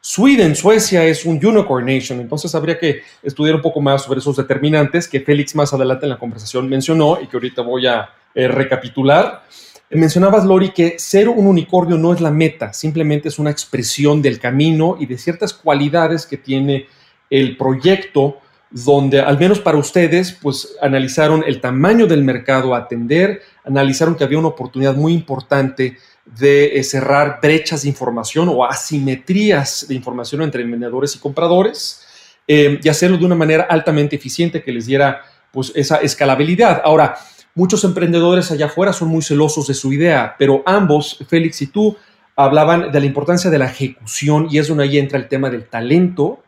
Sweden, 0.00 0.54
Suecia 0.54 1.04
es 1.04 1.24
un 1.24 1.44
unicorn 1.44 1.84
nation, 1.84 2.20
entonces 2.20 2.54
habría 2.54 2.78
que 2.78 3.02
estudiar 3.22 3.56
un 3.56 3.62
poco 3.62 3.80
más 3.80 4.04
sobre 4.04 4.20
esos 4.20 4.36
determinantes 4.36 5.08
que 5.08 5.20
Félix 5.20 5.54
más 5.54 5.72
adelante 5.74 6.06
en 6.06 6.10
la 6.10 6.18
conversación 6.18 6.68
mencionó 6.68 7.18
y 7.20 7.26
que 7.26 7.36
ahorita 7.36 7.62
voy 7.62 7.86
a 7.86 8.10
eh, 8.34 8.46
recapitular. 8.46 9.42
Mencionabas, 9.90 10.44
Lori, 10.44 10.70
que 10.70 10.98
ser 10.98 11.28
un 11.28 11.46
unicornio 11.46 11.96
no 11.96 12.12
es 12.12 12.20
la 12.20 12.30
meta, 12.30 12.72
simplemente 12.72 13.28
es 13.28 13.38
una 13.38 13.50
expresión 13.50 14.22
del 14.22 14.38
camino 14.38 14.96
y 15.00 15.06
de 15.06 15.18
ciertas 15.18 15.52
cualidades 15.52 16.26
que 16.26 16.36
tiene 16.36 16.86
el 17.30 17.56
proyecto 17.56 18.38
donde 18.70 19.20
al 19.20 19.38
menos 19.38 19.60
para 19.60 19.78
ustedes, 19.78 20.32
pues 20.32 20.76
analizaron 20.80 21.42
el 21.46 21.60
tamaño 21.60 22.06
del 22.06 22.22
mercado 22.22 22.74
a 22.74 22.78
atender, 22.78 23.42
analizaron 23.64 24.14
que 24.14 24.24
había 24.24 24.38
una 24.38 24.48
oportunidad 24.48 24.94
muy 24.94 25.14
importante 25.14 25.96
de 26.24 26.78
eh, 26.78 26.84
cerrar 26.84 27.38
brechas 27.40 27.82
de 27.82 27.88
información 27.88 28.48
o 28.50 28.64
asimetrías 28.64 29.86
de 29.88 29.94
información 29.94 30.42
entre 30.42 30.64
vendedores 30.64 31.16
y 31.16 31.18
compradores 31.18 32.04
eh, 32.46 32.78
y 32.82 32.88
hacerlo 32.88 33.16
de 33.16 33.24
una 33.24 33.34
manera 33.34 33.66
altamente 33.68 34.16
eficiente 34.16 34.62
que 34.62 34.72
les 34.72 34.86
diera 34.86 35.22
pues 35.50 35.72
esa 35.74 35.96
escalabilidad. 35.96 36.82
Ahora, 36.84 37.16
muchos 37.54 37.82
emprendedores 37.84 38.50
allá 38.50 38.66
afuera 38.66 38.92
son 38.92 39.08
muy 39.08 39.22
celosos 39.22 39.66
de 39.66 39.74
su 39.74 39.92
idea, 39.92 40.36
pero 40.38 40.62
ambos, 40.66 41.24
Félix 41.26 41.62
y 41.62 41.68
tú, 41.68 41.96
hablaban 42.36 42.92
de 42.92 43.00
la 43.00 43.06
importancia 43.06 43.50
de 43.50 43.58
la 43.58 43.66
ejecución 43.66 44.46
y 44.50 44.58
es 44.58 44.68
donde 44.68 44.84
ahí 44.84 44.98
entra 44.98 45.18
el 45.18 45.26
tema 45.26 45.50
del 45.50 45.64
talento 45.64 46.42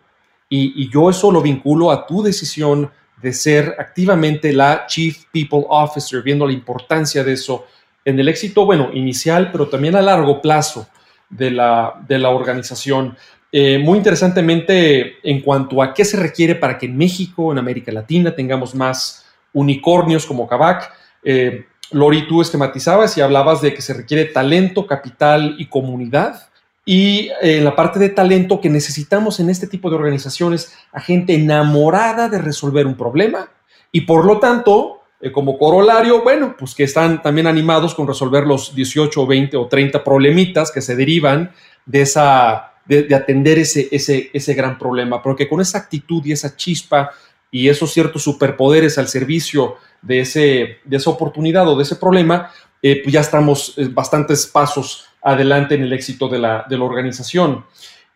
y, 0.53 0.91
yo 0.91 1.09
eso 1.09 1.31
lo 1.31 1.41
vinculo 1.41 1.93
a 1.93 2.07
tu 2.07 2.23
decisión 2.23 2.91
de 3.23 3.33
ser 3.33 3.77
activamente 3.79 4.53
la 4.53 4.87
Chief 4.87 5.25
People 5.33 5.65
Officer, 5.69 6.23
viendo 6.23 6.47
la 6.47 6.53
importancia 6.53 7.23
de 7.23 7.35
eso 7.35 7.67
en 8.05 8.19
el 8.19 8.29
éxito, 8.29 8.65
bueno, 8.65 8.91
inicial, 8.93 9.53
pero 9.53 9.69
también 9.69 9.95
a 9.95 10.03
largo 10.03 10.43
plazo 10.43 10.89
de 11.29 11.53
la, 11.53 11.95
de 12.09 12.19
la 12.19 12.31
organización. 12.31 13.17
Eh, 13.53 13.79
muy 13.79 13.99
interesantemente, 13.99 15.19
en 15.23 15.41
cuanto 15.41 15.83
a 15.83 15.95
qué 15.95 16.05
se 16.05 16.17
requiere 16.17 16.57
para 16.57 16.79
que 16.79 16.87
en 16.87 16.97
México, 16.97 17.53
en 17.53 17.59
América 17.59 17.93
Latina, 17.93 18.35
tengamos 18.35 18.75
más 18.75 19.27
unicornios 19.53 20.27
como 20.27 20.49
Kavak, 20.49 20.93
eh, 21.23 21.67
Lori, 21.93 22.27
tú 22.27 22.41
esquematizabas 22.41 23.17
y 23.17 23.21
hablabas 23.21 23.61
de 23.61 23.75
que 23.75 23.83
se 23.83 23.95
requiere 23.95 24.27
talento, 24.27 24.87
capital 24.87 25.57
y 25.59 25.67
comunidad. 25.67 26.50
Y 26.91 27.29
eh, 27.41 27.59
en 27.59 27.65
la 27.65 27.77
parte 27.77 28.01
de 28.01 28.09
talento 28.09 28.61
que 28.61 28.69
necesitamos 28.69 29.39
en 29.39 29.49
este 29.49 29.69
tipo 29.69 29.89
de 29.91 29.95
organizaciones 29.95 30.73
a 30.91 31.01
gente 31.01 31.37
enamorada 31.37 32.29
de 32.29 32.39
resolver 32.39 32.85
un 32.85 32.97
problema 32.97 33.49
y 33.93 34.01
por 34.01 34.25
lo 34.25 34.41
tanto 34.41 35.03
eh, 35.21 35.31
como 35.31 35.57
corolario, 35.57 36.25
bueno, 36.25 36.57
pues 36.59 36.75
que 36.75 36.83
están 36.83 37.23
también 37.23 37.47
animados 37.47 37.95
con 37.95 38.09
resolver 38.09 38.45
los 38.45 38.75
18, 38.75 39.25
20 39.25 39.57
o 39.57 39.69
30 39.69 40.03
problemitas 40.03 40.73
que 40.73 40.81
se 40.81 40.97
derivan 40.97 41.53
de 41.87 42.01
esa, 42.01 42.73
de, 42.87 43.15
atender 43.15 43.61
ese, 43.61 43.87
ese, 43.93 44.29
ese 44.33 44.55
gran 44.55 44.77
problema, 44.77 45.23
pero 45.23 45.37
que 45.37 45.49
con 45.49 45.61
esa 45.61 45.79
actitud 45.79 46.27
y 46.27 46.33
esa 46.33 46.57
chispa 46.57 47.11
y 47.53 47.69
esos 47.69 47.93
ciertos 47.93 48.25
superpoderes 48.25 48.99
al 48.99 49.07
servicio 49.07 49.77
de, 50.03 50.23
ese, 50.23 50.79
de 50.85 50.97
esa 50.97 51.11
oportunidad 51.11 51.69
o 51.69 51.77
de 51.77 51.85
ese 51.85 51.95
problema, 51.95 52.51
eh, 52.83 53.01
pues 53.03 53.13
ya 53.13 53.21
estamos 53.21 53.75
eh, 53.77 53.89
bastantes 53.91 54.47
pasos 54.47 55.07
adelante 55.23 55.75
en 55.75 55.83
el 55.83 55.93
éxito 55.93 56.29
de 56.29 56.39
la, 56.39 56.65
de 56.69 56.79
la 56.79 56.85
organización. 56.85 57.65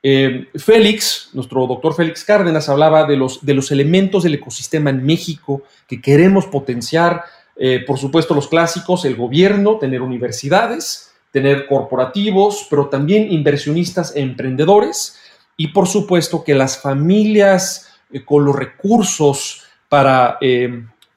Eh, 0.02 0.48
Félix, 0.56 1.30
nuestro 1.32 1.66
doctor 1.66 1.94
Félix 1.94 2.24
Cárdenas, 2.24 2.68
hablaba 2.68 3.04
de 3.04 3.16
los, 3.16 3.44
de 3.44 3.54
los 3.54 3.70
elementos 3.70 4.22
del 4.22 4.34
ecosistema 4.34 4.90
en 4.90 5.04
México 5.04 5.62
que 5.86 6.00
queremos 6.00 6.46
potenciar. 6.46 7.24
Por 7.86 7.98
supuesto, 7.98 8.34
los 8.34 8.48
clásicos, 8.48 9.04
el 9.04 9.14
gobierno, 9.14 9.78
tener 9.78 10.02
universidades, 10.02 11.12
tener 11.30 11.68
corporativos, 11.68 12.66
pero 12.68 12.88
también 12.88 13.30
inversionistas 13.30 14.16
e 14.16 14.22
emprendedores. 14.22 15.20
Y 15.56 15.68
por 15.68 15.86
supuesto 15.86 16.42
que 16.42 16.56
las 16.56 16.82
familias 16.82 17.92
con 18.24 18.44
los 18.44 18.56
recursos 18.56 19.62
para 19.88 20.36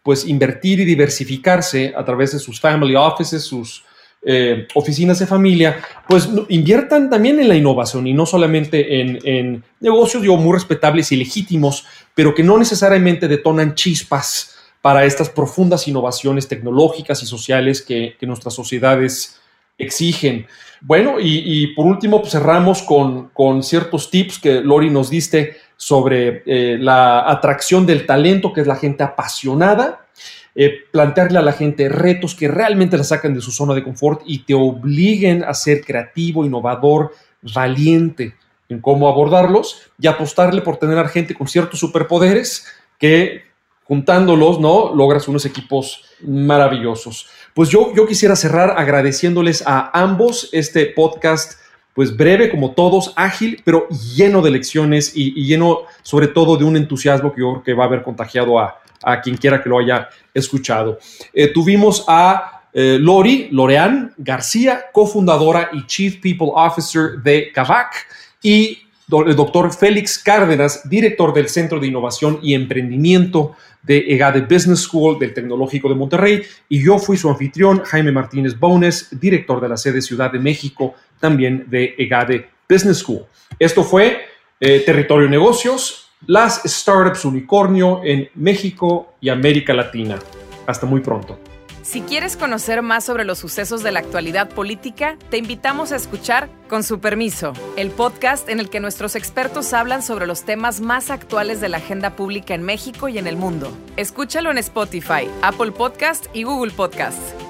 pues 0.08 0.26
invertir 0.26 0.80
y 0.80 0.86
diversificarse 0.86 1.93
a 1.93 2.06
través 2.06 2.32
de 2.32 2.39
sus 2.39 2.62
family 2.62 2.96
offices, 2.96 3.43
sus 3.43 3.84
eh, 4.24 4.65
oficinas 4.74 5.20
de 5.20 5.28
familia, 5.28 5.82
pues 6.08 6.30
inviertan 6.48 7.10
también 7.10 7.41
en 7.41 7.50
la 7.50 7.56
innovación 7.56 8.08
y 8.08 8.13
no 8.13 8.26
solamente 8.26 9.02
en, 9.02 9.62
negocios, 9.82 10.22
digo, 10.24 10.38
muy 10.38 10.54
respetables 10.54 11.12
y 11.12 11.17
legítimos, 11.17 11.86
pero 12.15 12.34
que 12.34 12.41
no 12.41 12.58
necesariamente 12.58 13.28
detonan 13.28 13.76
chispas 13.76 14.56
para 14.82 15.04
estas 15.04 15.30
profundas 15.30 15.89
innovaciones 15.89 16.48
tecnológicas 16.48 17.22
y 17.22 17.26
sociales 17.26 17.82
que, 17.82 18.15
nuestras 18.22 18.54
sociedades 18.54 19.41
exigen. 19.78 20.48
Bueno, 20.80 21.17
y, 21.20 21.76
por 21.76 21.86
último, 21.86 22.22
pues 22.22 22.32
cerramos 22.32 22.82
con, 22.82 23.28
con, 23.34 23.62
ciertos 23.62 24.10
tips 24.10 24.39
que 24.39 24.62
Lori 24.62 24.89
nos 24.89 25.10
diste 25.10 25.58
sobre 25.78 26.44
eh, 26.46 26.78
la 26.80 27.30
atracción 27.30 27.86
del 27.86 28.06
talento, 28.06 28.52
que 28.52 28.62
es 28.62 28.68
la 28.68 28.76
gente 28.76 29.04
apasionada, 29.04 30.08
eh, 30.56 30.74
plantearle 30.92 31.38
a 31.38 31.44
la 31.44 31.54
gente 31.54 31.88
retos 31.88 32.34
que 32.34 32.48
realmente 32.48 32.98
la 32.98 33.04
sacan 33.04 33.36
de 33.36 33.42
su 33.42 33.52
zona 33.52 33.76
de 33.76 33.84
confort 33.84 34.24
y 34.26 34.40
te 34.40 34.56
obliguen 34.56 35.44
a 35.44 35.54
ser 35.54 35.82
creativo, 35.82 36.44
innovador, 36.44 37.13
valiente 37.42 38.36
en 38.68 38.82
cómo 38.82 39.08
abordarlos 39.08 39.82
y 40.00 40.08
apostarle 40.08 40.62
por 40.62 40.78
tener 40.78 40.98
a 40.98 41.08
gente 41.08 41.34
con 41.34 41.48
ciertos 41.48 41.80
superpoderes 41.80 42.66
que 42.98 43.44
juntándolos, 43.84 44.60
¿no? 44.60 44.94
Logras 44.94 45.28
unos 45.28 45.46
equipos 45.46 46.04
maravillosos. 46.22 47.28
Pues 47.54 47.70
yo, 47.70 47.94
yo 47.96 48.06
quisiera 48.06 48.36
cerrar 48.36 48.74
agradeciéndoles 48.78 49.63
a 49.66 49.92
ambos 49.98 50.50
este 50.52 50.88
podcast, 50.88 51.60
pues 51.98 52.16
breve 52.16 52.52
como 52.52 52.74
todos, 52.74 53.12
ágil, 53.16 53.60
pero 53.66 53.90
lleno 53.90 54.44
de 54.44 54.52
lecciones 54.52 55.14
y, 55.16 55.34
lleno 55.44 55.80
sobre 56.04 56.28
todo 56.28 56.56
de 56.56 56.64
un 56.64 56.78
entusiasmo 56.78 57.34
que 57.34 57.42
yo 57.42 57.54
creo 57.54 57.64
que 57.64 57.74
va 57.74 57.86
a 57.86 57.88
haber 57.88 58.04
contagiado 58.04 58.60
a, 58.60 58.80
a 59.02 59.20
quien 59.20 59.36
quiera 59.36 59.64
que 59.64 59.68
lo 59.68 59.80
haya 59.80 60.08
escuchado. 60.32 61.00
Eh, 61.34 61.48
tuvimos 61.48 62.06
a 62.08 62.66
eh, 62.72 63.00
Lori, 63.02 63.48
Lorean 63.50 64.14
García, 64.16 64.92
cofundadora 64.94 65.72
y 65.74 65.88
Chief 65.88 66.22
People 66.22 66.52
Officer 66.54 67.18
de 67.24 67.52
CAVAC, 67.52 68.06
y 68.44 68.78
el 69.26 69.36
doctor 69.36 69.74
Félix 69.74 70.20
Cárdenas, 70.20 70.88
director 70.88 71.34
del 71.34 71.50
Centro 71.50 71.80
de 71.80 71.88
Innovación 71.88 72.38
y 72.44 72.54
Emprendimiento 72.54 73.56
de 73.82 74.06
EGADE 74.10 74.42
Business 74.42 74.82
School 74.82 75.18
del 75.18 75.34
Tecnológico 75.34 75.90
de 75.90 75.96
Monterrey, 75.96 76.44
y 76.70 76.84
yo 76.84 77.00
fui 77.00 77.18
su 77.18 77.28
anfitrión, 77.28 77.82
Jaime 77.86 78.12
Martínez 78.12 78.60
Bones, 78.60 79.08
director 79.20 79.60
de 79.62 79.70
la 79.70 79.78
sede 79.78 80.02
Ciudad 80.02 80.32
de 80.32 80.40
México, 80.40 80.94
también 81.20 81.66
de 81.68 81.96
EGADE 81.98 82.50
Business 82.70 83.00
School. 83.00 83.26
Esto 83.60 83.84
fue 83.84 84.26
eh, 84.60 84.84
Territorio 84.86 85.30
Negocios 85.30 86.08
las 86.26 86.62
startups 86.66 87.26
unicornio 87.26 88.02
en 88.04 88.30
México 88.36 89.14
y 89.22 89.30
América 89.30 89.74
Latina. 89.74 90.18
Hasta 90.66 90.86
muy 90.86 91.02
pronto. 91.02 91.40
Si 91.84 92.02
quieres 92.02 92.36
conocer 92.36 92.82
más 92.82 93.06
sobre 93.06 93.24
los 93.24 93.38
sucesos 93.38 93.82
de 93.82 93.94
la 93.94 94.00
actualidad 94.00 94.50
política, 94.50 95.18
te 95.30 95.38
invitamos 95.38 95.94
a 95.94 95.96
escuchar 95.96 96.50
Con 96.68 96.84
su 96.84 97.00
permiso, 97.00 97.54
el 97.78 97.92
podcast 97.92 98.50
en 98.50 98.60
el 98.60 98.70
que 98.70 98.82
nuestros 98.82 99.16
expertos 99.16 99.72
hablan 99.72 100.04
sobre 100.04 100.28
los 100.28 100.44
temas 100.44 100.82
más 100.82 101.10
actuales 101.10 101.62
de 101.62 101.70
la 101.70 101.78
agenda 101.78 102.18
pública 102.18 102.54
en 102.56 102.64
México 102.64 103.08
y 103.08 103.18
en 103.18 103.26
el 103.26 103.38
mundo. 103.38 103.72
Escúchalo 103.96 104.52
en 104.52 104.58
Spotify, 104.58 105.30
Apple 105.42 105.72
Podcast 105.72 106.26
y 106.34 106.44
Google 106.44 106.74
Podcast. 106.74 107.47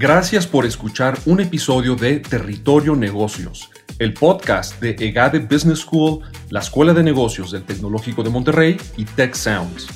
Gracias 0.00 0.46
por 0.46 0.64
escuchar 0.64 1.18
un 1.26 1.40
episodio 1.40 1.94
de 1.94 2.20
Territorio 2.20 2.96
Negocios 2.96 3.68
el 3.98 4.14
podcast 4.14 4.80
de 4.80 4.96
EGADE 4.98 5.40
Business 5.40 5.80
School, 5.80 6.20
la 6.48 6.60
Escuela 6.60 6.94
de 6.94 7.02
Negocios 7.02 7.50
del 7.50 7.64
Tecnológico 7.64 8.22
de 8.22 8.30
Monterrey 8.30 8.78
y 8.96 9.04
Tech 9.04 9.34
Sounds. 9.34 9.88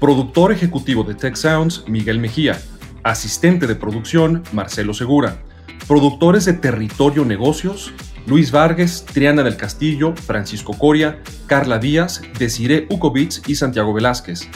Productor 0.00 0.50
ejecutivo 0.50 1.04
de 1.04 1.14
Tech 1.14 1.36
Sounds, 1.36 1.84
Miguel 1.86 2.18
Mejía. 2.18 2.60
Asistente 3.04 3.68
de 3.68 3.76
producción, 3.76 4.42
Marcelo 4.50 4.92
Segura. 4.92 5.40
Productores 5.86 6.46
de 6.46 6.54
Territorio 6.54 7.24
Negocios, 7.24 7.92
Luis 8.26 8.50
Vargas, 8.50 9.06
Triana 9.06 9.44
del 9.44 9.56
Castillo, 9.56 10.16
Francisco 10.16 10.76
Coria, 10.76 11.22
Carla 11.46 11.78
Díaz, 11.78 12.22
Desiree 12.40 12.88
Ukovitz 12.90 13.48
y 13.48 13.54
Santiago 13.54 13.94
Velázquez. 13.94 14.48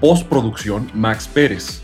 Postproducción, 0.00 0.90
Max 0.92 1.28
Pérez. 1.32 1.83